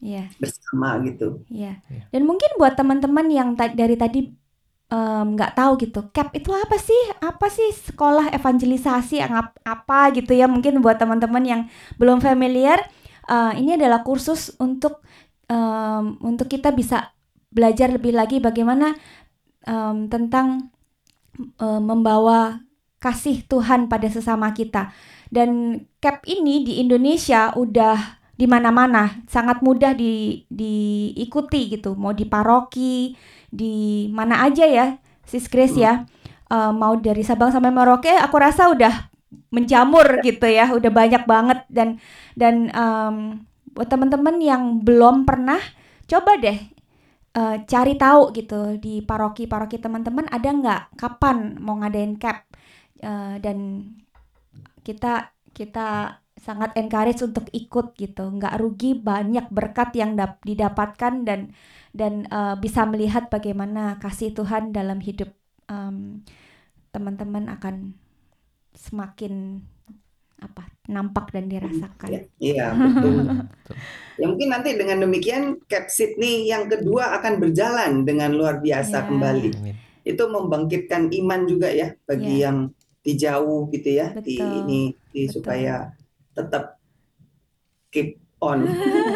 [0.00, 0.32] Iya.
[0.36, 1.76] bersama gitu Iya.
[1.86, 2.02] Iya.
[2.08, 4.32] Dan mungkin buat teman-teman yang ta- dari tadi
[4.90, 7.00] nggak tahu gitu, CAP itu apa sih?
[7.22, 10.46] Apa sih sekolah evangelisasi yang ap- apa gitu ya?
[10.50, 11.60] Mungkin buat teman-teman yang
[12.00, 12.78] belum familiar,
[13.30, 15.02] eh, ini adalah kursus untuk
[15.50, 17.14] em, untuk kita bisa
[17.54, 18.94] belajar lebih lagi bagaimana
[19.66, 20.70] em, tentang
[21.60, 22.60] em, membawa
[23.00, 24.92] kasih Tuhan pada sesama kita.
[25.30, 32.24] Dan CAP ini di Indonesia udah di mana-mana sangat mudah di diikuti gitu mau di
[32.24, 33.12] paroki
[33.50, 34.86] di mana aja ya
[35.26, 36.06] sis Grace ya.
[36.50, 39.10] Eh, mau dari Sabang sampai Merauke aku rasa udah
[39.54, 41.58] menjamur gitu ya udah banyak banget.
[41.70, 42.02] Dan
[42.34, 43.16] dan em,
[43.70, 45.62] buat teman-teman yang belum pernah
[46.10, 46.58] coba deh
[47.38, 50.82] eh, cari tahu gitu di paroki-paroki teman-teman ada nggak?
[50.98, 52.46] Kapan mau ngadain cap?
[53.00, 53.86] Eh, dan
[54.82, 61.52] kita kita sangat encourage untuk ikut gitu nggak rugi banyak berkat yang dap- didapatkan dan
[61.92, 65.28] dan eh, bisa melihat bagaimana kasih Tuhan dalam hidup
[65.68, 66.24] em,
[66.90, 67.92] teman-teman akan
[68.72, 69.60] semakin
[70.40, 73.76] apa nampak dan dirasakan ya iya betul Betul.
[74.16, 78.80] ya mungkin nanti dengan demikian CAP Sydney yang kedua akan berjalan dengan luar Ya.
[78.80, 79.76] biasa kembali Amin.
[80.02, 82.48] itu membangkitkan iman juga ya bagi Ya.
[82.48, 84.82] yang di jauh gitu ya di Betul, ini
[85.12, 85.34] di betul.
[85.36, 85.92] supaya
[86.40, 86.64] tetap
[87.92, 88.74] keep on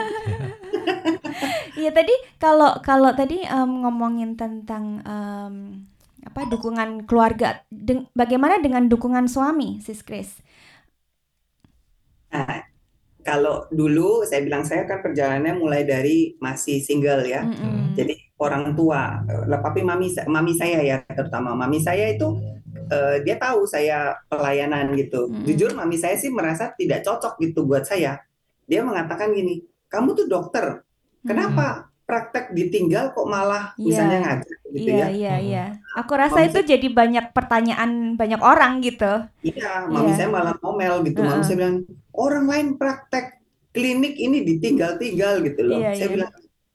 [1.78, 2.12] Iya tadi
[2.42, 5.54] kalau kalau tadi em, ngomongin tentang em,
[6.24, 10.40] apa dukungan keluarga, deng- bagaimana dengan dukungan suami, sis Grace?
[12.34, 12.58] Nah,
[13.28, 17.90] kalau dulu saya bilang saya kan perjalanannya mulai dari masih single ya Mm-mm.
[17.98, 19.22] jadi orang tua
[19.62, 22.34] tapi mami mami saya ya terutama mami saya itu
[22.90, 25.46] eh, dia tahu saya pelayanan gitu Mm-mm.
[25.46, 28.20] jujur mami saya sih merasa tidak cocok gitu buat saya
[28.66, 30.82] dia mengatakan gini kamu tuh dokter
[31.22, 33.84] kenapa praktek ditinggal kok malah Iya.
[33.86, 35.48] misalnya ngajar gitu Iya ya iya Mm-mm.
[35.48, 35.64] iya.
[35.96, 39.24] Aku rasa Mami itu jadi banyak pertanyaan banyak orang gitu.
[39.40, 40.16] Iya, mami Iya.
[40.18, 41.22] saya malah ngomel gitu.
[41.22, 41.46] Mami Heeh.
[41.46, 41.76] saya bilang,
[42.12, 43.38] orang lain praktek
[43.72, 45.78] klinik ini ditinggal-tinggal gitu loh.
[45.80, 46.12] Iya, Saya iya.
[46.12, 46.32] bilang,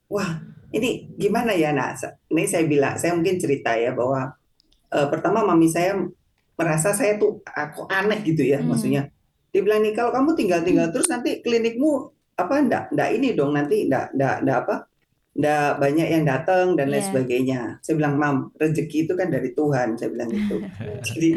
[0.07, 0.29] wah
[0.69, 1.97] ini gimana ya nak?
[2.29, 4.33] Ini saya bilang, saya mungkin cerita ya bahwa
[4.89, 5.97] eh, pertama mami saya
[6.53, 8.73] merasa saya tuh aku aneh gitu ya, Hmm.
[8.73, 9.07] maksudnya.
[9.49, 13.89] Dia bilang nih kalau kamu tinggal-tinggal terus nanti klinikmu apa ndak ndak ini dong nanti
[13.89, 14.75] ndak ndak ndak apa
[15.35, 17.07] ndak banyak yang datang dan lain Iya.
[17.09, 17.59] sebagainya.
[17.81, 19.97] Saya bilang mam rezeki itu kan dari Tuhan.
[19.97, 20.55] Saya bilang gitu.
[21.07, 21.29] Jadi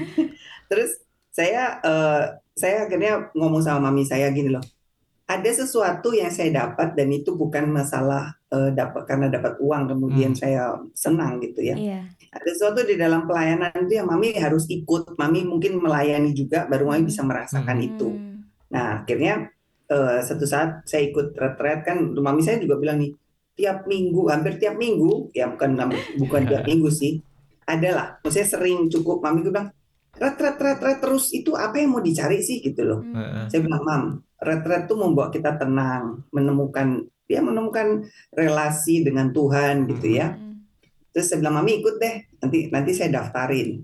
[0.69, 1.01] terus
[1.33, 2.23] saya eh,
[2.53, 4.61] saya akhirnya ngomong sama mami saya gini loh.
[5.23, 10.37] Ada sesuatu yang saya dapat dan itu bukan masalah eh, dapat karena dapat uang kemudian
[10.37, 10.41] Hmm.
[10.41, 10.63] saya
[10.93, 11.73] senang gitu ya.
[11.79, 12.01] Iya.
[12.33, 15.17] Ada sesuatu di dalam pelayanan itu yang mami harus ikut.
[15.17, 17.89] Mami mungkin melayani juga baru mami bisa merasakan Hmm.
[17.89, 18.09] itu.
[18.13, 18.45] Hmm.
[18.73, 19.49] Nah, akhirnya
[19.89, 23.13] eh, satu saat saya ikut retret kan, mami saya juga bilang nih,
[23.53, 25.77] tiap minggu, hampir tiap minggu, ya bukan
[26.17, 27.21] bukan tiap minggu sih,
[27.69, 29.69] adalah, maksudnya sering cukup, mami gue bilang,
[30.17, 33.01] retret retret terus itu apa yang mau dicari sih gitu loh.
[33.01, 33.17] Hmm.
[33.17, 33.45] Heeh.
[33.49, 34.03] Saya bilang, mam,
[34.43, 40.37] retret tuh membuat kita tenang, menemukan, ya menemukan relasi dengan Tuhan gitu ya.
[40.37, 40.69] Hmm.
[41.13, 43.81] Terus saya bilang, mami ikut deh, nanti nanti saya daftarin.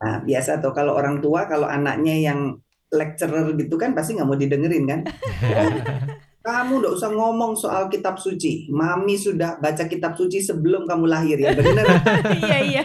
[0.00, 2.56] Nah, biasa tuh kalau orang tua, kalau anaknya yang
[2.90, 5.00] lecturer gitu kan pasti nggak mau didengerin kan.
[6.46, 8.72] Kamu nggak usah ngomong soal kitab suci.
[8.72, 11.52] Mami sudah baca kitab suci sebelum kamu lahir ya.
[11.52, 11.84] Benar.
[12.40, 12.82] Iya iya.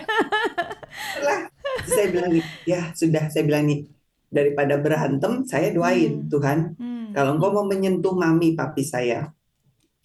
[1.23, 1.54] lah.
[1.83, 3.27] Saya bilang nih, ya sudah.
[3.27, 3.83] Saya bilang nih,
[4.25, 6.27] daripada berantem, saya doain Hmm.
[6.27, 6.59] Tuhan.
[6.75, 7.07] Hmm.
[7.11, 9.31] Kalau engkau mau menyentuh mami papi saya,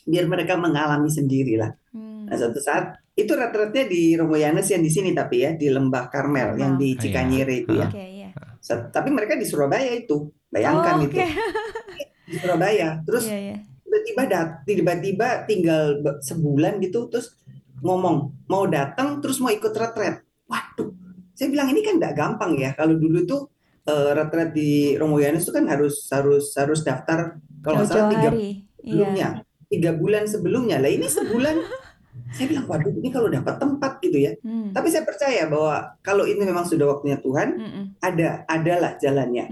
[0.03, 1.71] biar mereka mengalami sendiri lah.
[1.91, 2.27] Hmm.
[2.27, 6.09] Nah, suatu saat itu retretnya di Romo Yanes yang di sini tapi ya di Lembah
[6.09, 7.01] Karmel yang di Iya.
[7.01, 7.87] Cikanyere itu ya.
[7.91, 8.29] Oke iya.
[8.59, 11.27] Set- Tapi mereka di Surabaya itu, bayangkan Oh, itu oke.
[12.31, 13.03] di Surabaya.
[13.03, 15.83] Terus Iya tiba-tiba dat- tiba-tiba tinggal
[16.23, 17.35] sebulan gitu, terus
[17.83, 20.23] ngomong mau datang, terus mau ikut retret.
[20.47, 20.95] Waduh,
[21.41, 22.77] saya bilang ini kan nggak gampang ya.
[22.77, 23.49] Kalau dulu tuh
[23.89, 28.29] eh, retret di Romo Yohanes itu kan harus harus harus daftar kalau nggak salah tiga.
[28.37, 28.53] Iya.
[28.85, 29.29] sebelumnya,
[29.73, 30.77] tiga bulan sebelumnya.
[30.85, 31.57] Lah ini sebulan.
[32.37, 34.37] saya bilang waduh ini kalau dapat tempat gitu ya.
[34.45, 34.77] Hmm.
[34.77, 37.85] Tapi saya percaya bahwa kalau ini memang sudah waktunya Tuhan, Mm-mm.
[38.05, 39.49] ada adalah jalannya.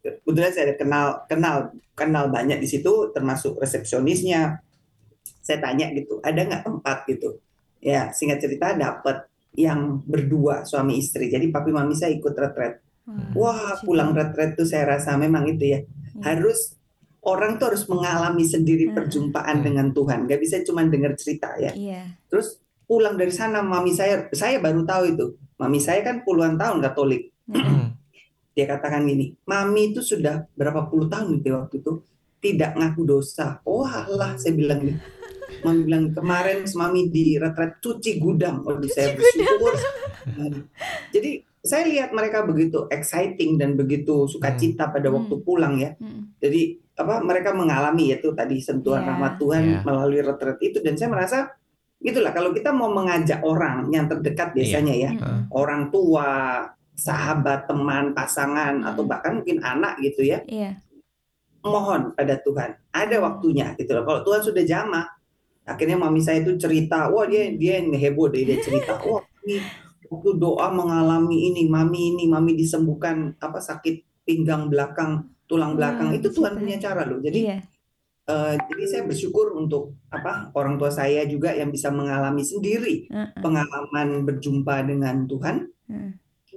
[0.00, 1.56] Kebetulan saya kenal kenal
[1.98, 4.62] kenal banyak di situ, termasuk resepsionisnya.
[5.42, 7.42] Saya tanya gitu, ada nggak tempat gitu?
[7.82, 11.28] Ya, singkat cerita dapat yang berdua suami istri.
[11.28, 12.80] Jadi papi mami saya ikut retret.
[13.36, 15.80] Wah, puji pulang retret tuh saya rasa memang itu ya.
[15.82, 16.22] Iya.
[16.22, 16.78] Harus
[17.22, 18.96] orang tuh harus mengalami sendiri Mm-mm.
[18.96, 19.64] perjumpaan Mm.
[19.64, 20.18] dengan Tuhan.
[20.30, 21.74] Gak bisa cuma dengar cerita ya.
[21.74, 22.16] Iya.
[22.30, 25.26] Terus pulang dari sana mami saya saya baru tahu itu.
[25.60, 27.30] Mami saya kan puluhan tahun Katolik.
[27.50, 27.92] Mm-mm.
[28.56, 31.92] Dia katakan gini, mami itu sudah berapa puluh tahun gitu waktu itu
[32.42, 33.62] tidak ngaku dosa.
[33.64, 34.98] Oh alah, saya bilang gitu.
[35.62, 38.62] Mami bilang kemarin mami di retret cuci gudang.
[38.62, 39.74] Oh, saya bersyukur.
[41.10, 41.30] Jadi
[41.62, 45.22] saya lihat mereka begitu exciting dan begitu sukacita pada Hmm.
[45.22, 45.94] waktu pulang ya.
[45.94, 46.34] Mm-mm.
[46.42, 49.08] Jadi apa mereka mengalami itu tadi sentuhan Iya.
[49.14, 49.78] rahmat Tuhan Iya.
[49.86, 51.38] melalui retret itu dan saya merasa
[52.02, 55.46] gitulah kalau kita mau mengajak orang yang terdekat biasanya ya Mm-mm.
[55.54, 59.10] orang tua, sahabat, teman, pasangan, atau Hmm.
[59.10, 60.82] bahkan mungkin anak gitu ya, Iya.
[61.62, 62.74] mohon pada Tuhan.
[62.90, 64.02] Ada waktunya gitu loh.
[64.02, 65.06] Kalau Tuhan sudah jamah,
[65.62, 69.62] akhirnya mami saya itu cerita, wah dia dia yang heboh deh dia cerita, wah ini
[70.10, 76.18] waktu doa mengalami ini, mami ini, mami disembuhkan apa sakit pinggang belakang, tulang belakang, Wah,
[76.18, 77.18] itu Tuhan punya cara loh.
[77.18, 77.58] Jadi Iya.
[78.22, 83.42] eh, jadi saya bersyukur untuk apa orang tua saya juga yang bisa mengalami sendiri Mm-mm.
[83.42, 86.10] pengalaman berjumpa dengan Tuhan Mm.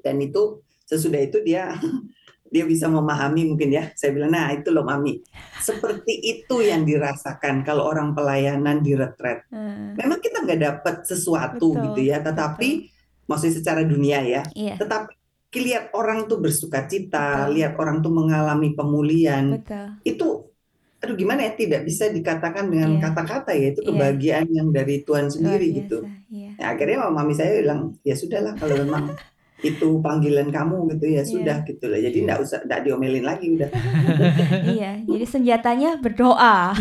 [0.05, 1.73] dan itu sesudah itu dia
[2.55, 5.19] dia bisa memahami mungkin ya saya bilang nah itu loh mami
[5.59, 9.99] seperti itu yang dirasakan kalau orang pelayanan di retret Mm.
[9.99, 12.87] memang kita nggak dapat sesuatu Betul, gitu ya tetapi
[13.27, 14.79] maksudnya secara dunia ya Iya.
[14.79, 15.11] tetapi
[15.55, 17.55] lihat orang tuh bersuka cita Betul.
[17.55, 19.87] lihat orang tuh mengalami pemulihan Betul.
[20.03, 20.27] itu
[20.99, 23.01] aduh gimana ya tidak bisa dikatakan dengan Iya.
[23.03, 23.87] kata-kata ya itu Iya.
[23.87, 26.51] kebahagiaan yang dari Tuhan sendiri gitu Iya.
[26.55, 29.03] Ya, akhirnya mami saya bilang ya sudahlah kalau memang
[29.61, 32.25] itu panggilan kamu gitu ya sudah gitu lah jadi Iya.
[32.27, 33.69] nggak usah nggak diomelin lagi udah
[34.75, 34.99] iya.
[34.99, 36.75] Jadi senjatanya berdoa.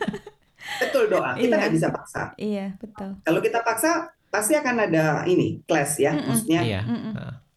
[0.82, 1.60] betul doa kita Iya.
[1.62, 3.14] nggak bisa paksa iya, betul.
[3.22, 6.26] kalau kita paksa pasti akan ada ini clash ya Mm-mm.
[6.26, 6.80] maksudnya Iya.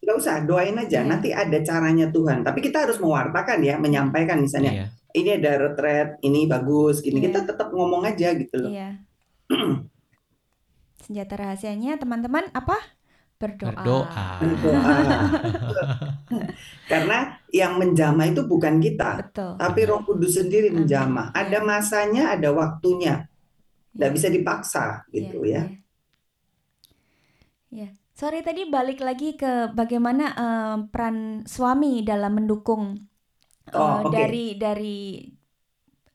[0.00, 1.08] Nggak usah doain aja Iya.
[1.10, 4.86] nanti ada caranya Tuhan tapi kita harus mewartakan ya menyampaikan misalnya Iya.
[5.12, 7.24] ini ada retret ini bagus gini Iya.
[7.28, 9.02] kita tetap ngomong aja gitu loh Iya.
[11.02, 12.78] Senjata rahasianya teman-teman apa?
[13.40, 13.72] Berdoa.
[13.72, 14.28] Berdoa.
[14.40, 14.96] berdoa
[16.90, 17.18] karena
[17.50, 19.52] yang menjamah itu bukan kita Betul.
[19.60, 20.74] tapi Roh Kudus sendiri Amin.
[20.74, 23.26] menjamah ada masanya ada waktunya
[23.96, 24.16] nggak Iya.
[24.16, 24.84] bisa dipaksa
[25.14, 25.80] gitu Iya, ya iya.
[27.74, 27.84] Iya.
[28.20, 29.46] Sorry tadi balik lagi ke
[29.78, 31.16] bagaimana eh, peran
[31.54, 32.82] suami dalam mendukung
[33.74, 34.12] eh, Oh, oke.
[34.14, 34.88] dari dari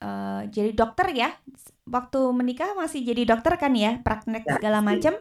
[0.03, 1.27] eh, jadi dokter ya.
[1.95, 5.13] Waktu menikah masih jadi dokter kan ya, praktek Ya, segala macam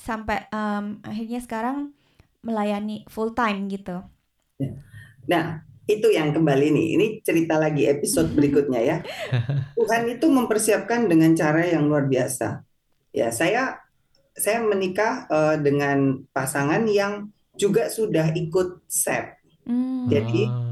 [0.00, 1.92] sampai em, akhirnya sekarang
[2.40, 4.00] melayani full time gitu.
[5.28, 6.86] Nah, itu yang kembali nih.
[6.96, 8.96] Ini cerita lagi episode berikutnya ya.
[9.78, 12.64] Tuhan itu mempersiapkan dengan cara yang luar biasa.
[13.12, 13.76] Ya, saya
[14.32, 17.28] saya menikah eh, dengan pasangan yang
[17.60, 19.36] juga sudah ikut SEP.
[19.68, 20.08] Hmm.
[20.08, 20.70] Jadi.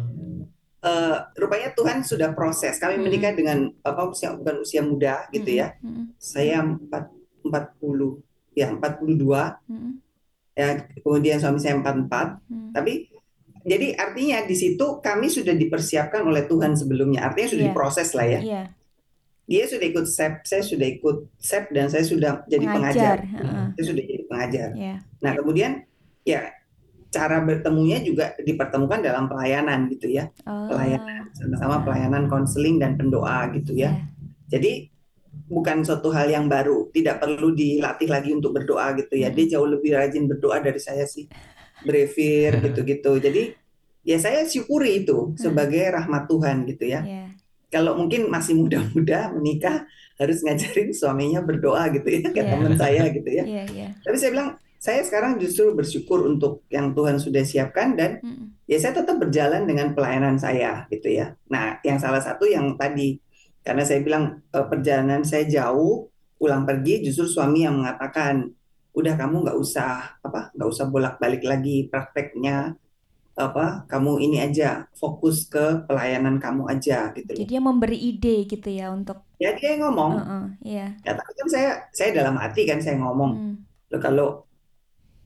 [0.78, 2.78] Eh, rupanya Tuhan sudah proses.
[2.78, 3.02] Kami Mm.
[3.02, 5.74] menikah dengan apa usia bukan usia muda gitu ya.
[5.82, 7.10] Mm-mm, Saya 4
[7.42, 8.22] 40
[8.58, 9.14] ya 42
[9.70, 9.92] mm-mm,
[10.52, 10.66] ya
[10.98, 12.70] kemudian suami saya 44 mm.
[12.74, 12.92] Tapi
[13.62, 17.28] jadi artinya di situ kami sudah dipersiapkan oleh Tuhan sebelumnya.
[17.28, 17.70] Artinya sudah Iya.
[17.70, 18.40] diproses lah ya.
[18.40, 18.62] Iya,
[19.44, 23.16] Dia sudah ikut SEP, saya sudah ikut SEP dan saya sudah jadi pengajar.
[23.24, 23.72] Pengajar.
[23.76, 24.68] Saya sudah jadi pengajar.
[24.76, 24.96] Iya.
[25.24, 25.72] Nah, kemudian
[26.24, 26.40] ya
[27.08, 30.28] cara bertemunya juga dipertemukan dalam pelayanan gitu ya.
[30.44, 33.96] Oh, Pelayanan sama-sama pelayanan konseling dan pendoa gitu ya.
[33.96, 34.04] iya.
[34.48, 34.72] Jadi
[35.48, 39.32] bukan suatu hal yang baru, tidak perlu dilatih lagi untuk berdoa gitu ya.
[39.32, 41.24] Dia jauh lebih rajin berdoa dari saya sih.
[41.78, 43.16] Brevir gitu-gitu.
[43.16, 43.54] Jadi
[44.04, 47.00] ya saya syukuri itu sebagai rahmat Tuhan gitu ya.
[47.68, 49.84] Kalau mungkin masih muda-muda menikah
[50.16, 53.44] harus ngajarin suaminya berdoa gitu ya, kayak teman saya gitu ya.
[54.04, 58.22] Tapi saya bilang saya sekarang justru bersyukur untuk yang Tuhan sudah siapkan dan
[58.66, 61.34] ya saya tetap berjalan dengan pelayanan saya gitu ya.
[61.52, 63.20] Nah, yang salah satu yang tadi
[63.68, 66.08] karena saya bilang eh, perjalanan saya jauh
[66.40, 68.48] pulang pergi justru suami yang mengatakan
[68.96, 72.72] udah kamu nggak usah apa nggak usah bolak-balik lagi prakteknya
[73.38, 77.36] apa kamu ini aja fokus ke pelayanan kamu aja gitu.
[77.38, 80.86] Jadi dia memberi ide gitu ya untuk Ya dia yang ngomong Heeh, iya.
[81.06, 83.54] ya tapi kan saya saya dalam hati kan saya ngomong Mm.
[83.88, 84.28] Loh, kalau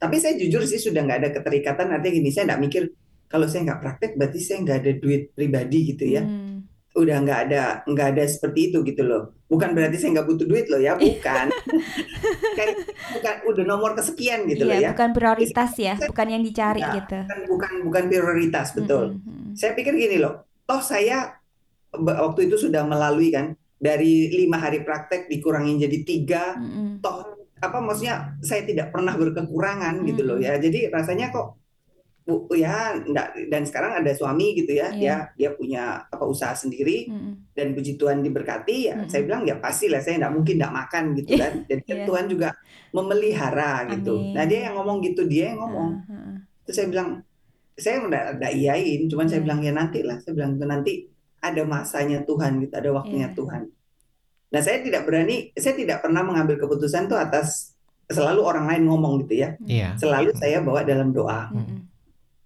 [0.03, 1.95] Tapi saya jujur sih sudah nggak ada keterikatan.
[1.95, 2.83] Artinya gini, saya nggak mikir
[3.31, 6.27] kalau saya nggak praktek berarti saya nggak ada duit pribadi gitu ya.
[6.27, 6.52] Hmm.
[6.93, 9.33] Udah nggak ada nggak ada seperti itu gitu loh.
[9.49, 11.47] Bukan berarti saya nggak butuh duit loh ya, bukan.
[12.59, 12.75] Kayak
[13.17, 14.91] bukan udah nomor kesekian gitu loh Iya, ya.
[14.93, 17.19] bukan prioritas ya, bukan yang dicari Ya, gitu.
[17.25, 19.17] Bukan bukan bukan prioritas betul.
[19.17, 19.57] Mm-mm, mm-mm.
[19.57, 21.33] Saya pikir gini loh, toh saya
[21.93, 27.01] waktu itu sudah melalui kan dari lima hari praktek dikurangin jadi tiga, Mm-mm.
[27.01, 27.25] toh
[27.63, 30.59] apa maksudnya saya tidak pernah berkekurangan gitu loh ya.
[30.59, 31.62] Jadi rasanya kok
[32.23, 34.95] bu, ya enggak, dan sekarang ada suami gitu ya, Iya.
[34.95, 37.51] dia dia punya apa usaha sendiri Mm-mm.
[37.51, 38.95] dan puji Tuhan diberkati ya.
[38.95, 39.11] Mm-mm.
[39.11, 41.53] Saya bilang ya pastilah saya enggak mungkin enggak makan gitu kan.
[41.67, 42.07] Jadi kan Iya.
[42.07, 42.49] Tuhan juga
[42.93, 44.15] memelihara gitu.
[44.15, 44.35] Amin.
[44.35, 45.91] Nah dia yang ngomong gitu, dia yang ngomong.
[45.99, 46.37] Heeh, heeh.
[46.63, 47.09] Terus saya bilang,
[47.75, 49.45] saya udah, udah iyain, cuman saya Iya.
[49.45, 50.93] bilang ya nanti lah, saya bilang nanti
[51.43, 53.35] ada masanya Tuhan gitu, ada waktunya Iya.
[53.35, 53.63] Tuhan.
[54.53, 57.75] Nah saya tidak berani, saya tidak pernah mengambil keputusan tuh atas
[58.07, 59.97] selalu orang lain ngomong gitu ya, Iya.
[59.97, 61.49] selalu saya bawa dalam doa.
[61.51, 61.89] Mm-mm.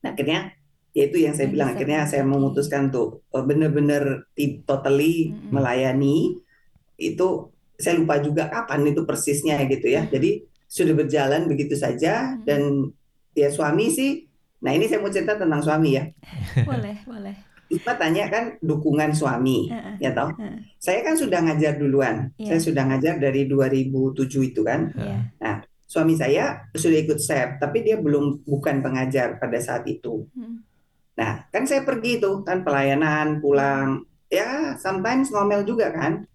[0.07, 0.55] Nah akhirnya
[0.95, 6.39] ya itu yang saya bilang, akhirnya saya memutuskan tuh eh, bener-bener ti- totally melayani
[6.97, 10.07] itu saya lupa juga kapan itu persisnya gitu ya.
[10.07, 12.95] Jadi sudah berjalan begitu saja dan
[13.35, 14.25] ya suami sih.
[14.63, 16.07] Nah ini saya mau cerita tentang suami ya.
[16.71, 17.35] Boleh, boleh.
[17.67, 20.31] Cuma tanya kan dukungan suami, Heeh, ya toh.
[20.39, 20.63] heeh.
[20.79, 22.31] Saya kan sudah ngajar duluan.
[22.39, 22.55] Iya.
[22.55, 24.95] Saya sudah ngajar dari 2007 itu kan.
[24.95, 25.19] Iya.
[25.87, 30.27] Suami saya sudah ikut SEP, tapi dia belum bukan pengajar pada saat itu.
[30.35, 30.59] Mm.
[31.17, 34.03] Nah, kan saya pergi tuh kan pelayanan, pulang.
[34.27, 36.27] Ya, sometimes ngomel juga kan.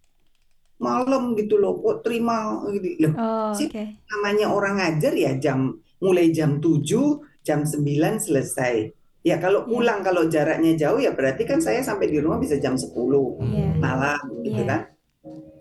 [0.81, 3.05] Malam gitu loh, kok terima gitu.
[3.05, 4.01] Loh, Oh, Si- oke.
[4.09, 8.89] namanya orang ngajar ya jam mulai jam 7, jam 9 selesai.
[9.21, 9.69] Ya kalau Iya.
[9.69, 13.77] pulang kalau jaraknya jauh ya berarti kan saya sampai di rumah bisa jam 10 Iya.
[13.77, 14.65] malam gitu Iya.
[14.65, 14.81] kan.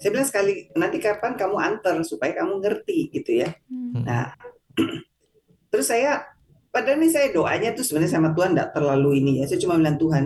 [0.01, 3.53] Saya bilang sekali nanti kapan kamu antar supaya kamu ngerti gitu ya.
[3.69, 4.03] Mm.
[4.09, 4.33] Nah,
[5.71, 6.25] terus saya
[6.73, 9.45] padahal nih saya doanya tuh sebenarnya sama Tuhan tidak terlalu ini ya.
[9.45, 10.25] Saya cuma bilang Tuhan,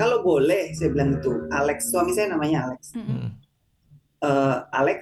[0.00, 2.96] kalau boleh saya bilang itu Alex suami saya namanya Alex.
[2.96, 3.12] Mm-mm.
[3.12, 3.30] Mm.
[4.22, 5.00] Eh, Alex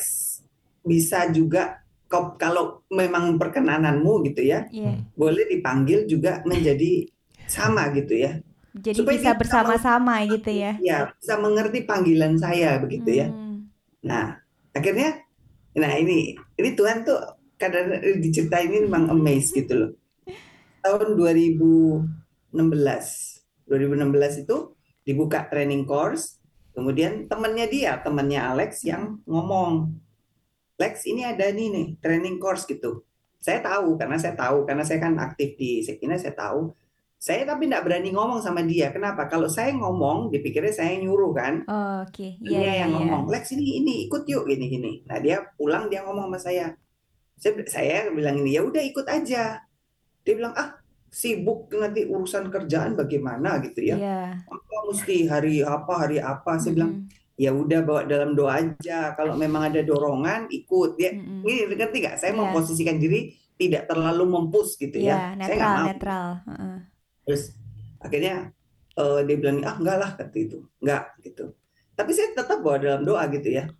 [0.83, 1.79] bisa juga
[2.11, 4.99] kalau memang perkenananmu gitu ya, Iya.
[5.15, 7.07] boleh dipanggil juga menjadi
[7.47, 8.43] sama gitu ya.
[8.75, 10.75] Jadi Supaya bisa bersama-sama gitu ya.
[10.83, 13.31] Ya, bisa mengerti panggilan saya begitu ya.
[14.07, 14.39] Nah,
[14.73, 15.25] akhirnya
[15.71, 17.21] nah ini ini Tuhan tuh
[17.55, 19.93] kadang diceritain ini memang amazed gitu loh.
[20.81, 22.57] Tahun 2016.
[23.71, 24.57] 2016 itu
[25.07, 26.41] dibuka training course,
[26.75, 29.95] kemudian temannya dia, temannya Alex yang ngomong,
[30.81, 33.05] Lex ini ada nih nih training course gitu.
[33.37, 36.73] Saya tahu karena saya tahu karena saya kan aktif di Sekina saya tahu.
[37.21, 38.89] Saya tapi tidak berani ngomong sama dia.
[38.89, 39.29] Kenapa?
[39.29, 41.69] Kalau saya ngomong, dipikirnya saya nyuruh kan.
[41.69, 42.41] Oh, Oke.
[42.41, 42.97] Iya, Dia iya, yang iya.
[42.97, 44.93] ngomong, Lex ini ini ikut yuk gini gini.
[45.05, 46.73] Nah dia pulang dia ngomong sama saya.
[47.37, 49.61] Saya saya bilang ini ya udah ikut aja.
[50.25, 50.81] Dia bilang ah
[51.13, 53.97] sibuk nanti urusan kerjaan bagaimana gitu ya.
[54.01, 54.21] Iya.
[54.49, 56.57] Apa mesti hari apa hari apa?
[56.57, 57.37] Saya bilang Mm-mm.
[57.37, 59.13] ya udah bawa dalam doa aja.
[59.13, 60.97] Kalau memang ada dorongan ikut.
[60.97, 61.45] Dia Mm-mm.
[61.45, 62.17] ini ngerti nggak?
[62.17, 62.41] Saya Iya.
[62.49, 63.29] memposisikan diri
[63.61, 65.45] tidak terlalu mempush gitu Iya, ya.
[65.45, 65.85] Saya nggak netral, mau.
[65.85, 66.29] netral.
[66.49, 66.77] Heeh.
[67.31, 67.55] Terus
[68.03, 68.51] akhirnya
[68.99, 71.55] eh, dia bilang ah enggak lah kata itu, enggak gitu.
[71.95, 73.71] Tapi saya tetap bawa dalam doa gitu ya.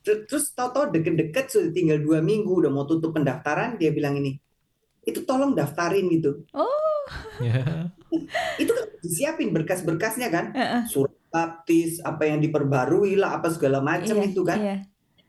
[0.00, 4.40] Ter- Terus tahu-tahu deket-deket sudah tinggal dua minggu udah mau tutup pendaftaran dia bilang ini,
[5.04, 6.40] itu tolong daftarin gitu.
[7.44, 7.92] Ya.
[8.62, 10.82] Itu kan disiapin berkas-berkasnya kan, Heeh.
[10.86, 14.58] surat baptis apa yang diperbarui lah apa segala macam Iya, itu kan.
[14.58, 14.76] Iya.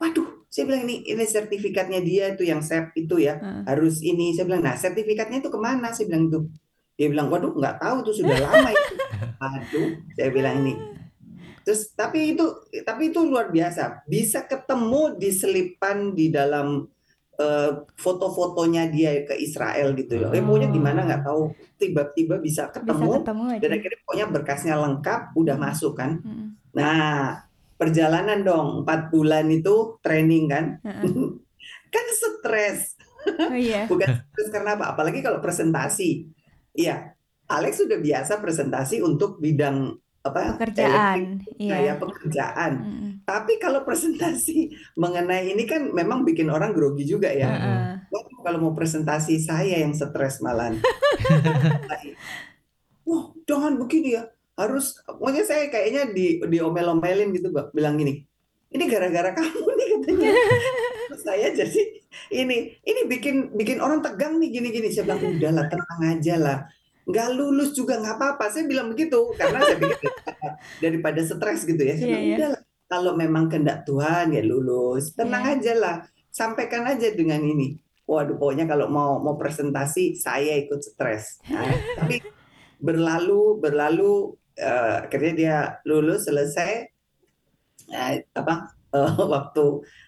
[0.02, 3.62] Waduh, saya bilang ini ini sertifikatnya dia itu yang SEP itu ya Heeh.
[3.70, 4.34] harus ini.
[4.34, 5.94] Saya bilang nah sertifikatnya itu ke mana?
[5.94, 6.40] Saya bilang itu.
[7.02, 8.94] Dia bilang waduh nggak tahu itu sudah lama itu.
[9.50, 10.78] Aduh, saya bilang ini.
[11.66, 12.46] Terus tapi itu
[12.86, 14.06] tapi itu luar biasa.
[14.06, 16.86] Bisa ketemu diselipan di dalam
[17.42, 20.30] eh, foto-fotonya dia ke Israel gitu loh.
[20.30, 21.50] Eh pokoknya gimana nggak tahu.
[21.82, 23.62] Tiba-tiba bisa Bisa ketemu ketemu aja.
[23.66, 26.22] dan akhirnya pokoknya berkasnya lengkap udah masuk kan.
[26.22, 26.54] Mm-mm.
[26.78, 27.42] Nah,
[27.82, 30.78] perjalanan dong 4 bulan itu training kan.
[30.86, 31.34] Heeh.
[31.94, 32.98] kan stres.
[33.26, 33.86] Oh iya.
[33.92, 34.94] Bukan stres karena apa?
[34.94, 36.41] Apalagi kalau presentasi.
[36.72, 37.14] Iya,
[37.52, 40.56] Alex sudah biasa presentasi untuk bidang apa?
[40.56, 41.42] Pekerjaan.
[41.58, 41.94] ya Iya.
[41.98, 42.72] pekerjaan.
[42.80, 43.10] Mm-mm.
[43.26, 47.50] Tapi kalau presentasi mengenai ini kan memang bikin orang grogi juga ya.
[48.08, 50.72] Wah, kalau mau presentasi saya yang stres malah.
[53.08, 54.24] Wah, jangan begini ya.
[54.56, 57.50] Harus, pokoknya saya kayaknya di diomel-omelin gitu.
[57.74, 58.22] Bilang gini,
[58.70, 60.30] ini gara-gara kamu nih katanya.
[61.18, 61.82] Saya jadi
[62.32, 64.88] ini, ini bikin bikin orang tegang nih gini-gini.
[64.90, 66.58] Saya bilang udahlah tenang aja lah.
[67.04, 68.46] Nggak lulus juga nggak apa-apa.
[68.48, 70.12] Saya bilang begitu karena saya pikir
[70.84, 71.96] daripada stres gitu ya.
[71.98, 72.36] Saya Iya, bilang iya.
[72.38, 72.62] udahlah.
[72.92, 75.54] Kalau memang kehendak Tuhan ya lulus, tenang Iya.
[75.60, 75.96] aja lah.
[76.30, 77.80] Sampaikan aja dengan ini.
[78.02, 81.40] waduh pokoknya kalau mau mau presentasi saya ikut stres.
[81.48, 81.64] Nah,
[81.96, 82.20] tapi
[82.76, 85.58] berlalu berlalu uh, akhirnya dia
[85.88, 86.92] lulus selesai
[87.88, 89.66] uh, apa uh, waktu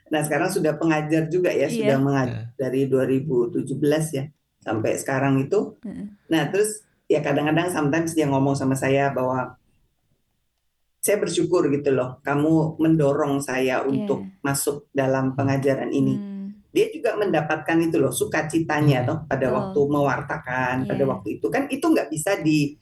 [0.07, 1.69] nah sekarang sudah pengajar juga ya Iya.
[1.69, 3.65] sudah mengajar Nah, dari 2017
[4.11, 4.23] ya
[4.59, 5.75] sampai sekarang itu.
[5.81, 6.05] Heeh.
[6.29, 9.59] Nah terus ya kadang-kadang sometimes dia ngomong sama saya bahwa
[11.03, 16.15] saya bersyukur gitu loh kamu mendorong saya untuk masuk dalam pengajaran ini.
[16.15, 16.47] Hmm.
[16.71, 19.07] Dia juga mendapatkan itu loh sukacitanya Hmm.
[19.07, 19.55] toh pada Betul.
[19.59, 21.11] waktu mewartakan pada Iya.
[21.11, 22.79] waktu itu kan itu nggak bisa di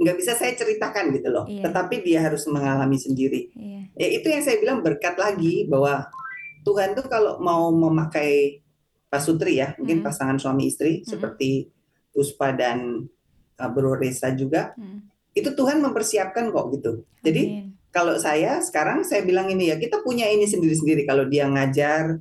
[0.00, 1.44] nggak bisa saya ceritakan gitu loh.
[1.44, 1.68] Iya.
[1.68, 3.52] Tetapi dia harus mengalami sendiri.
[3.52, 3.80] Iya.
[4.00, 6.08] Ya itu yang saya bilang berkat lagi bahwa
[6.64, 8.64] Tuhan tuh kalau mau memakai
[9.12, 10.06] pasutri ya, mungkin Hmm.
[10.08, 11.08] pasangan suami istri Hmm.
[11.08, 11.68] seperti
[12.10, 13.06] Puspa dan
[13.60, 15.04] uh, Bro Reza juga, Hmm.
[15.36, 17.04] itu Tuhan mempersiapkan kok gitu.
[17.20, 17.66] Jadi Amin.
[17.92, 21.04] kalau saya sekarang saya bilang ini ya, kita punya ini sendiri-sendiri.
[21.04, 22.16] Kalau dia ngajar,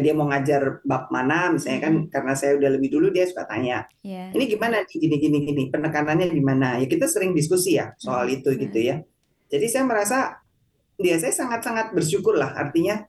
[0.00, 3.84] dia mau ngajar bab mana, misalnya kan karena saya udah lebih dulu dia suka tanya,
[4.00, 4.32] Iya.
[4.32, 6.80] ini gimana nih gini gini gini, penekanannya di mana?
[6.80, 8.36] Ya kita sering diskusi ya soal Hmm.
[8.40, 9.04] itu gitu ya.
[9.52, 10.40] Jadi saya merasa
[10.96, 12.56] dia saya sangat-sangat bersyukur lah.
[12.56, 13.04] Artinya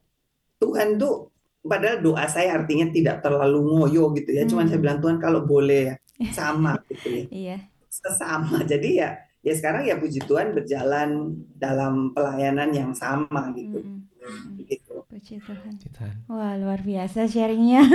[0.59, 1.31] Tuhan tuh
[1.63, 4.43] padahal doa saya artinya tidak terlalu ngoyo gitu ya.
[4.43, 4.71] Cuman Hmm.
[4.75, 5.95] saya bilang Tuhan kalau boleh ya
[6.37, 7.23] sama gitu ya.
[7.31, 7.57] Iya.
[7.87, 8.59] Sesama.
[8.67, 13.79] Jadi ya ya sekarang ya puji Tuhan berjalan dalam pelayanan yang sama gitu.
[13.79, 14.67] Mm-mm.
[14.67, 14.92] Gitu.
[15.13, 15.73] Puji Tuhan.
[15.77, 16.15] Tuhan.
[16.25, 17.85] Wah luar biasa sharingnya.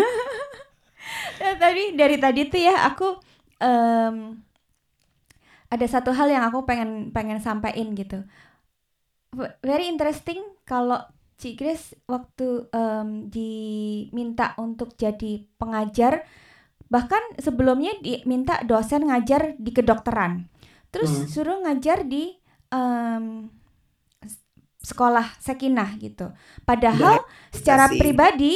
[1.39, 3.15] Nah, tadi dari tadi tuh ya aku
[3.63, 4.43] em,
[5.69, 8.27] ada satu hal yang aku pengen pengen sampaikan gitu.
[9.63, 10.99] Very interesting kalau
[11.39, 16.27] Ci Grace waktu em, diminta untuk jadi pengajar
[16.89, 20.51] bahkan sebelumnya diminta dosen ngajar di kedokteran.
[20.91, 21.29] Terus Hmm.
[21.31, 22.35] suruh ngajar di
[22.69, 23.49] s-
[24.89, 26.33] sekolah sekinah gitu.
[26.65, 27.21] Padahal
[27.53, 27.99] secara kasih.
[28.01, 28.55] pribadi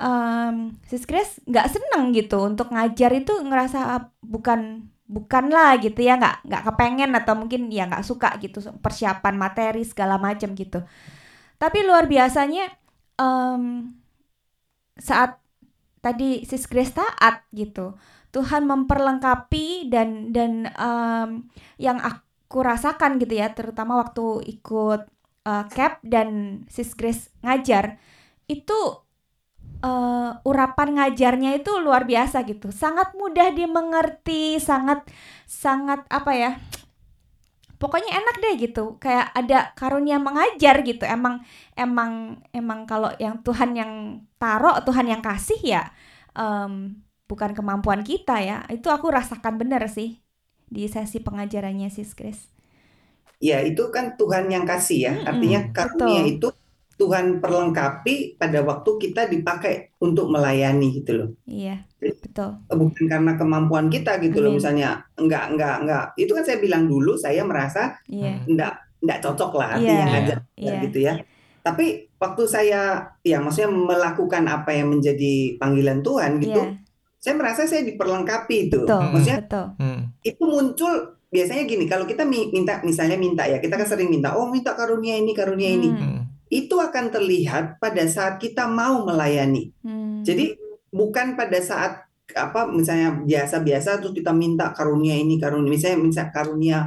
[0.00, 6.00] em Sis Grace nggak seneng gitu untuk ngajar itu ngerasa ah, bukan bukan lah gitu
[6.00, 10.80] ya nggak nggak kepengen atau mungkin ya nggak suka gitu persiapan materi segala macam gitu
[11.60, 12.64] tapi luar biasanya
[13.20, 13.92] em,
[15.00, 15.40] saat
[16.04, 17.96] tadi Sis Grace taat gitu
[18.34, 21.30] Tuhan memperlengkapi dan dan em,
[21.82, 25.00] yang aku rasakan gitu ya terutama waktu ikut
[25.50, 27.98] eh, cap dan Sis Grace ngajar
[28.46, 28.78] itu
[29.82, 32.70] eh, urapan ngajarnya itu luar biasa gitu.
[32.70, 35.02] Sangat mudah dimengerti sangat
[35.50, 36.52] sangat apa ya
[37.80, 38.84] pokoknya enak deh gitu.
[39.02, 41.02] Kayak ada karunia mengajar gitu.
[41.08, 41.42] Emang
[41.74, 43.92] emang emang kalau yang Tuhan yang
[44.38, 45.82] taruh Tuhan yang kasih ya
[46.36, 48.62] em, bukan kemampuan kita ya.
[48.70, 50.20] Itu aku rasakan bener sih
[50.70, 52.59] di sesi pengajarannya sis Grace
[53.40, 55.12] Ya itu kan Tuhan yang kasih ya.
[55.24, 56.30] Artinya karunia betul.
[56.30, 56.48] itu
[56.94, 61.28] Tuhan perlengkapi pada waktu kita dipakai untuk melayani gitu loh.
[61.48, 64.52] iya betul Bukan karena kemampuan kita gitu loh.
[64.52, 64.60] Amin.
[64.60, 66.04] Misalnya enggak enggak enggak.
[66.14, 70.38] Itu kan saya bilang dulu saya merasa iya enggak enggak cocok lah Iya, artinya ngajar
[70.60, 70.72] iya.
[70.84, 71.12] gitu ya.
[71.60, 71.84] Tapi
[72.16, 72.80] waktu saya
[73.20, 76.76] ya maksudnya melakukan apa yang menjadi panggilan Tuhan gitu, iya
[77.20, 78.80] saya merasa saya diperlengkapi itu.
[78.80, 80.00] betul Maksudnya betul Hmm.
[80.20, 80.92] itu muncul
[81.30, 84.74] biasanya gini kalau kita mi- minta misalnya minta ya kita kan sering minta oh minta
[84.74, 86.02] karunia ini karunia ini Hmm.
[86.02, 86.22] Hmm.
[86.50, 90.20] itu akan terlihat pada saat kita mau melayani Hmm.
[90.20, 90.58] jadi
[90.90, 96.78] bukan pada saat apa misalnya biasa-biasa terus kita minta karunia ini karunia misalnya misalnya karunia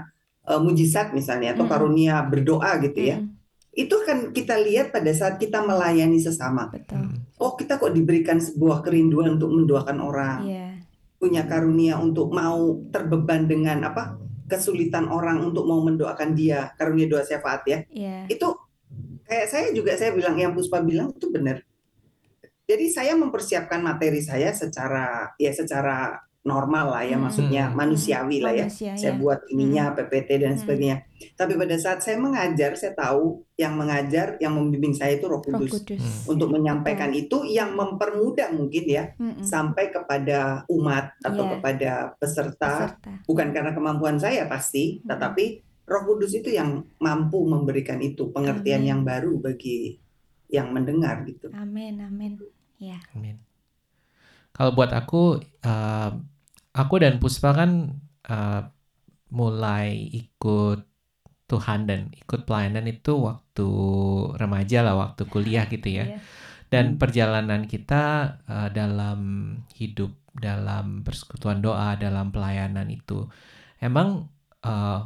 [0.44, 1.72] eh, mujizat misalnya atau Mm-mm.
[1.74, 3.32] karunia berdoa gitu ya Mm-mm,
[3.74, 7.16] itu kan kita lihat pada saat kita melayani sesama betul Hmm.
[7.40, 10.68] oh kita kok diberikan sebuah kerinduan untuk mendoakan orang iya
[11.16, 12.60] punya karunia untuk mau
[12.92, 17.80] terbeban dengan apa kesulitan orang untuk mau mendoakan dia karunia doa syafaat ya.
[17.88, 18.18] Iya.
[18.28, 18.56] Itu
[19.24, 21.64] kayak saya juga saya bilang yang Puspa bilang itu benar.
[22.64, 27.24] Jadi saya mempersiapkan materi saya secara ya secara normal lah ya Hmm.
[27.24, 27.76] maksudnya Hmm.
[27.80, 30.62] manusiawi lah ya manusia saya ya buat ininya PPT dan Hmm.
[30.62, 30.98] sebagainya
[31.40, 35.56] tapi pada saat saya mengajar saya tahu yang mengajar yang membimbing saya itu Roh Roh
[35.56, 36.36] Kudus Kudus Hmm.
[36.36, 41.52] untuk menyampaikan itu yang mempermudah mungkin ya Mm-mm, sampai kepada umat atau Iya.
[41.56, 45.08] kepada peserta peserta bukan karena kemampuan saya pasti, Mm-mm.
[45.08, 45.46] tetapi
[45.88, 48.92] Roh Kudus itu yang mampu memberikan itu pengertian Amin.
[48.92, 49.96] yang baru bagi
[50.52, 51.48] yang mendengar gitu.
[51.56, 52.36] amin amin
[52.78, 53.40] ya Amin.
[54.54, 56.10] Kalau buat aku, eh,
[56.74, 57.72] aku dan Puspa kan
[58.30, 58.62] eh,
[59.34, 59.88] mulai
[60.22, 60.80] ikut
[61.52, 63.70] Tuhan dan ikut pelayanan itu waktu
[64.42, 66.06] remaja lah, waktu kuliah gitu ya.
[66.10, 66.20] Iya.
[66.74, 67.00] Dan Hmm.
[67.02, 68.04] perjalanan kita
[68.50, 69.20] eh, dalam
[69.78, 73.30] hidup, dalam persekutuan doa, dalam pelayanan itu,
[73.82, 74.30] emang
[74.66, 75.00] eh,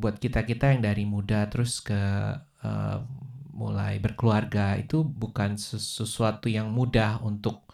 [0.00, 2.02] buat kita-kita yang dari muda terus ke
[2.64, 2.98] eh,
[3.52, 7.66] mulai berkeluarga itu bukan ses- sesuatu yang mudah untuk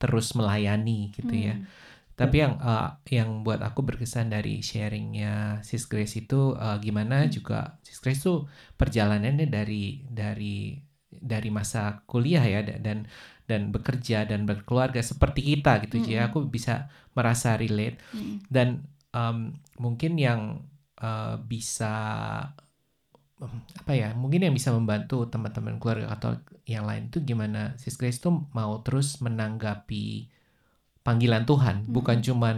[0.00, 1.54] terus melayani gitu ya.
[2.20, 2.26] Hmm.
[2.26, 7.32] Tapi yang uh, yang buat aku berkesan dari sharingnya Sis Grace itu uh, gimana Hmm.
[7.32, 8.44] juga Sis Grace tuh
[8.76, 10.76] perjalanannya dari dari
[11.10, 12.98] dari masa kuliah ya da- dan
[13.50, 15.96] dan bekerja dan berkeluarga seperti kita gitu.
[15.98, 16.28] Jadi Mm-mm.
[16.30, 18.40] aku bisa merasa relate Hmm.
[18.52, 18.84] dan
[19.16, 20.62] um, mungkin yang
[21.02, 21.94] uh, bisa
[23.42, 26.30] um, apa ya mungkin yang bisa membantu teman-teman keluarga atau
[26.68, 30.30] yang lain itu gimana Sis Grace tuh mau terus menanggapi
[31.06, 32.56] panggilan Tuhan bukan cuman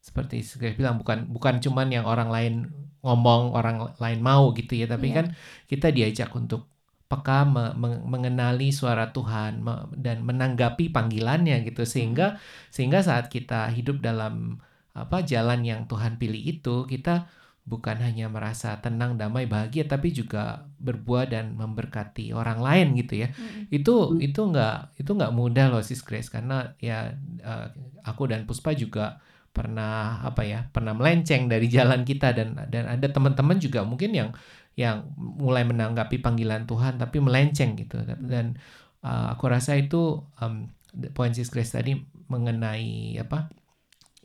[0.00, 2.54] seperti Grace bilang bukan bukan cuman yang orang lain
[3.02, 5.16] ngomong orang lain mau gitu ya tapi Iya.
[5.18, 5.26] kan
[5.66, 6.70] kita diajak untuk
[7.06, 11.86] peka me- me- mengenali suara Tuhan me- dan menanggapi panggilannya gitu.
[11.86, 12.38] Sehingga
[12.74, 14.58] sehingga saat kita hidup dalam
[14.90, 17.30] apa jalan yang Tuhan pilih itu kita
[17.66, 23.34] bukan hanya merasa tenang damai bahagia tapi juga berbuah dan memberkati orang lain gitu ya.
[23.34, 23.66] Hmm.
[23.74, 26.30] itu itu nggak itu nggak mudah loh sis Grace.
[26.30, 27.10] Karena ya
[27.42, 27.66] eh,
[28.06, 29.18] aku dan Puspa juga
[29.50, 34.30] pernah apa ya pernah melenceng dari jalan kita dan dan ada teman-teman juga mungkin yang
[34.78, 37.98] yang mulai menanggapi panggilan Tuhan tapi melenceng gitu.
[38.06, 38.54] Dan
[39.02, 40.70] uh, aku rasa itu um,
[41.18, 41.98] poin sis Grace tadi
[42.30, 43.50] mengenai apa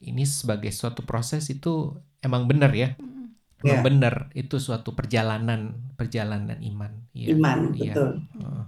[0.01, 2.93] ini sebagai suatu proses itu emang benar ya
[3.63, 3.79] Ya.
[3.81, 7.91] benar itu suatu perjalanan perjalanan iman Iya, Iman, iya.
[7.91, 8.09] betul.
[8.39, 8.63] Heeh.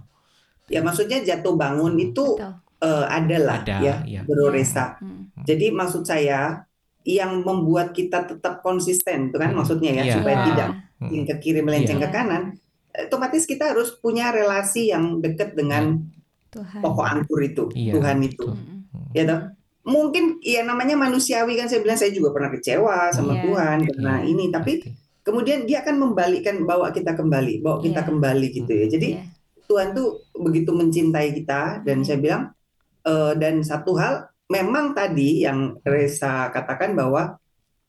[0.68, 2.52] Ya maksudnya jatuh bangun itu Betul.
[2.80, 4.20] eh, adalah Ada, ya, iya.
[4.22, 5.00] Bro Resa.
[5.00, 5.32] Hmm.
[5.40, 6.62] Jadi maksud saya
[7.02, 9.58] yang membuat kita tetap konsisten itu kan Hmm.
[9.58, 10.14] maksudnya ya Iya.
[10.14, 10.46] supaya Iya.
[10.46, 10.68] tidak
[11.00, 11.24] Hmm.
[11.24, 12.08] ke kiri melenceng Iya.
[12.08, 12.42] ke kanan
[12.94, 16.06] otomatis kita harus punya relasi yang dekat dengan
[16.48, 16.78] Tuhan.
[16.80, 18.46] pokok angkur itu Iya, Tuhan itu.
[18.46, 18.86] Hmm.
[18.88, 19.08] Hmm.
[19.10, 19.40] ya toh
[19.84, 23.42] mungkin ya namanya manusiawi kan saya bilang saya juga pernah kecewa sama Iya.
[23.44, 24.26] Tuhan karena Iya.
[24.26, 24.72] ini tapi
[25.20, 28.08] kemudian dia akan membalikkan bawa kita kembali bawa kita Iya.
[28.08, 29.22] kembali gitu ya jadi Iya.
[29.64, 32.06] Tuhan tuh begitu mencintai kita dan Hmm.
[32.06, 32.42] saya bilang
[33.04, 34.14] eh, dan satu hal
[34.48, 37.36] memang tadi yang Reza katakan bahwa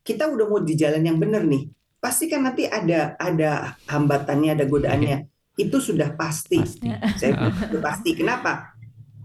[0.04, 4.68] kita udah mau di jalan yang benar nih pasti kan nanti ada ada hambatannya ada
[4.68, 5.26] godaannya
[5.56, 7.32] itu sudah pasti pasti saya
[7.88, 8.76] pasti kenapa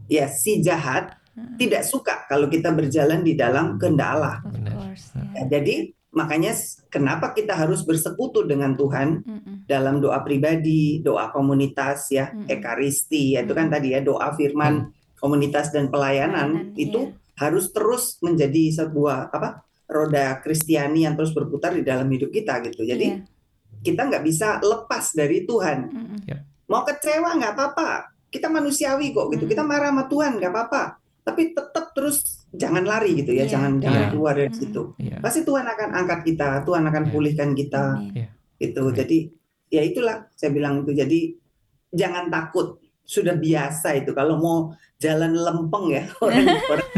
[0.06, 1.19] ya si jahat.
[1.60, 5.12] Tidak suka kalau kita berjalan di dalam course.
[5.12, 5.60] Ya, ya.
[5.60, 6.52] jadi makanya
[6.90, 9.62] kenapa kita harus bersekutu dengan Tuhan Hmm.
[9.68, 12.50] dalam doa pribadi, doa komunitas ya, Mm-mm.
[12.50, 13.76] ekaristi, ya, itu kan Mm-mm.
[13.78, 14.90] tadi ya doa firman
[15.22, 17.38] komunitas dan pelayanan Pelayanan, itu iya.
[17.38, 22.82] harus terus menjadi sebuah apa roda Kristiani yang terus berputar di dalam hidup kita gitu.
[22.82, 23.22] Jadi Iya.
[23.84, 25.78] kita nggak bisa lepas dari Tuhan.
[25.92, 26.18] Hmm.
[26.70, 29.42] Mau kecewa nggak apa-apa, kita manusiawi kok gitu.
[29.42, 29.50] Mm.
[29.50, 33.72] Kita marah sama Tuhan nggak apa-apa, tapi tetap terus jangan lari gitu ya, Iya, jangan
[33.78, 34.10] jangan iya.
[34.10, 34.60] keluar dari Mm-mm.
[34.60, 34.82] situ.
[34.96, 35.16] Iya.
[35.20, 37.10] Pasti Tuhan akan angkat kita, Tuhan akan Iya.
[37.10, 38.26] pulihkan kita Amin.
[38.56, 38.82] gitu.
[38.82, 38.96] Amin.
[38.96, 39.18] Jadi
[39.68, 40.92] ya itulah saya bilang itu.
[40.92, 41.18] Jadi
[41.90, 42.78] jangan takut.
[43.02, 44.58] Sudah biasa itu kalau mau
[44.96, 46.90] jalan lempeng ya orang, orang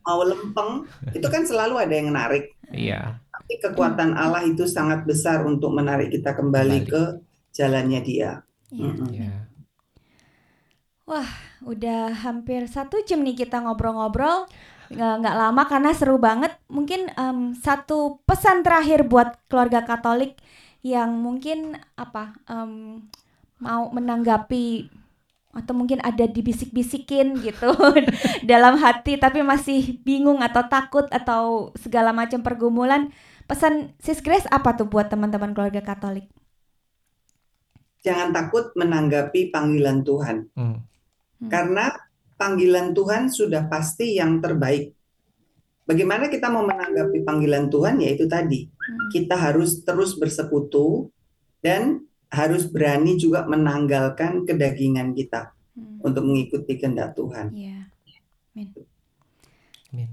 [0.00, 0.70] mau lempeng
[1.10, 2.54] itu kan selalu ada yang menarik.
[2.70, 3.18] Iya.
[3.26, 6.90] Tapi kekuatan Allah itu sangat besar untuk menarik kita kembali Kembali.
[6.90, 7.02] ke
[7.50, 8.38] jalannya Dia.
[8.70, 8.86] Iya.
[8.86, 9.10] Mm-mm.
[11.12, 11.24] Iya.
[11.62, 14.50] Udah hampir satu jam nih kita ngobrol-ngobrol
[14.92, 16.52] nggak nggak lama karena seru banget.
[16.68, 20.36] Mungkin em, satu pesan terakhir buat keluarga Katolik
[20.82, 23.04] yang mungkin apa em,
[23.62, 24.90] mau menanggapi
[25.52, 27.70] atau mungkin ada dibisik-bisikin gitu
[28.50, 33.12] dalam hati tapi masih bingung atau takut atau segala macam pergumulan.
[33.46, 36.26] Pesan Sis Grace apa tuh buat teman-teman keluarga Katolik?
[38.02, 40.50] Jangan takut menanggapi panggilan Tuhan.
[40.58, 40.82] Hmm.
[41.42, 41.50] Hmm.
[41.50, 41.90] Karena
[42.38, 44.94] panggilan Tuhan sudah pasti yang terbaik.
[45.82, 47.98] Bagaimana kita mau menanggapi panggilan Tuhan?
[47.98, 48.70] Ya itu tadi.
[48.70, 49.10] Hmm.
[49.10, 51.10] Kita harus terus bersekutu
[51.58, 56.04] dan harus berani juga menanggalkan kedagingan kita Hmm.
[56.04, 57.48] untuk mengikuti kehendak Tuhan.
[57.52, 57.88] Iya.
[59.92, 60.12] Amin.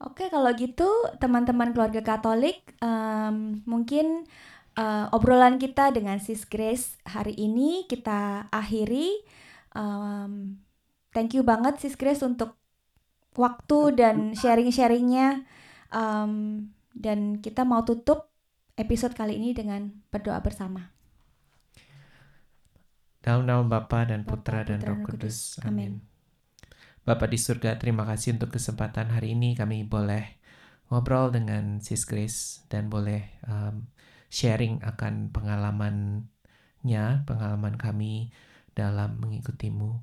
[0.00, 0.88] Oke, kalau gitu
[1.20, 4.24] teman-teman keluarga Katolik, em, mungkin
[4.80, 9.20] eh, obrolan kita dengan Sis Grace hari ini kita akhiri.
[9.76, 10.56] Em,
[11.12, 12.56] thank you banget Sis Grace untuk
[13.36, 15.44] waktu dan sharing-sharingnya.
[15.92, 16.32] Em,
[16.96, 18.32] dan kita mau tutup
[18.80, 20.90] episode kali ini dengan berdoa bersama.
[23.20, 25.60] Dalam nama Bapa dan Putra dan Putra, Roh Kudus.
[25.60, 25.68] Kudus.
[25.68, 26.00] Amin.
[26.00, 26.08] Amin.
[27.04, 30.40] Bapa di surga, terima kasih untuk kesempatan hari ini kami boleh
[30.92, 33.88] ngobrol dengan Sis Grace dan boleh um,
[34.30, 38.30] sharing akan pengalamannya, pengalaman kami
[38.72, 40.00] dalam mengikutimu.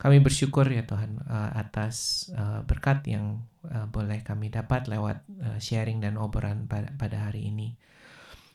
[0.00, 5.24] Kami bersyukur ya Tuhan uh, atas uh, berkat yang uh, boleh kami dapat lewat
[5.60, 7.76] sharing dan obrolan pada, hari ini.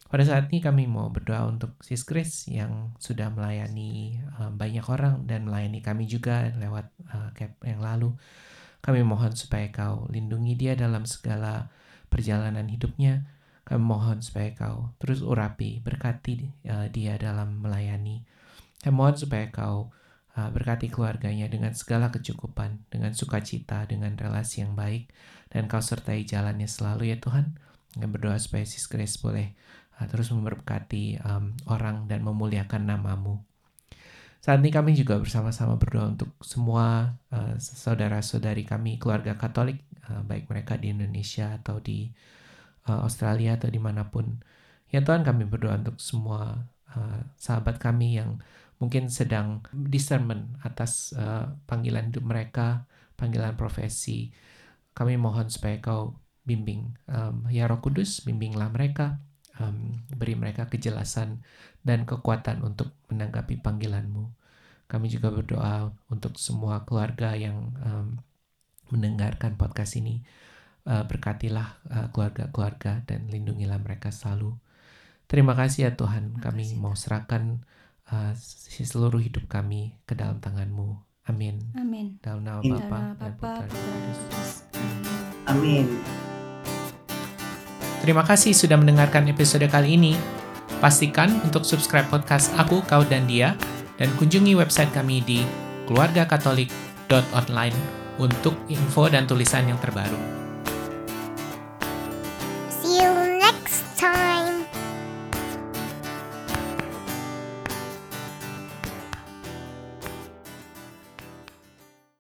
[0.10, 4.22] Pada saat ini kami mau berdoa untuk Sis Grace yang sudah melayani
[4.54, 6.94] banyak orang dan melayani kami juga lewat
[7.34, 8.14] cap yang lalu.
[8.86, 11.74] Kami mohon supaya kau lindungi dia dalam segala
[12.08, 13.26] perjalanan hidupnya.
[13.66, 18.22] Kami mohon supaya kau terus urapi, berkati uh, dia dalam melayani.
[18.86, 19.90] Kami mohon supaya kau
[20.38, 25.10] uh, berkati keluarganya dengan segala kecukupan, dengan sukacita, dengan relasi yang baik,
[25.50, 27.58] dan kau sertai jalannya selalu ya Tuhan.
[27.98, 29.58] Kami berdoa supaya Sis Grace boleh
[29.98, 33.42] uh, terus memberkati um, orang dan memuliakan namamu.
[34.46, 40.46] Saat ini kami juga bersama-sama berdoa untuk semua uh, saudara-saudari kami, keluarga Katolik, uh, baik
[40.54, 42.14] mereka di Indonesia atau di
[42.94, 44.42] Australia atau di mana pun.
[44.94, 48.38] Ya Tuhan kami berdoa untuk semua uh, sahabat kami yang
[48.78, 54.30] mungkin sedang discernment atas uh, panggilan hidup mereka, panggilan profesi.
[54.96, 59.20] Kami mohon supaya kau bimbing, um, ya Roh Kudus, bimbinglah mereka,
[59.60, 61.42] um, beri mereka kejelasan
[61.82, 64.32] dan kekuatan untuk menanggapi panggilanmu.
[64.86, 68.22] Kami juga berdoa untuk semua keluarga yang um,
[68.94, 70.22] mendengarkan podcast ini.
[70.86, 74.54] Uh, berkatilah uh, keluarga-keluarga dan lindungilah mereka selalu.
[75.26, 77.66] Terima kasih ya Tuhan, kami kasih, mau serahkan
[78.14, 78.38] uh,
[78.86, 81.02] seluruh hidup kami ke dalam tanganmu.
[81.26, 81.74] Amin.
[81.74, 82.22] Amin.
[82.22, 83.66] Dalam nama Bapa dan Putra
[85.50, 85.90] Amin.
[88.06, 90.14] Terima kasih sudah mendengarkan episode kali ini.
[90.78, 93.58] Pastikan untuk subscribe podcast Aku, Kau, dan Dia,
[93.98, 95.42] dan kunjungi website kami di
[95.90, 97.74] keluargakatolik.online
[98.22, 100.45] untuk info dan tulisan yang terbaru.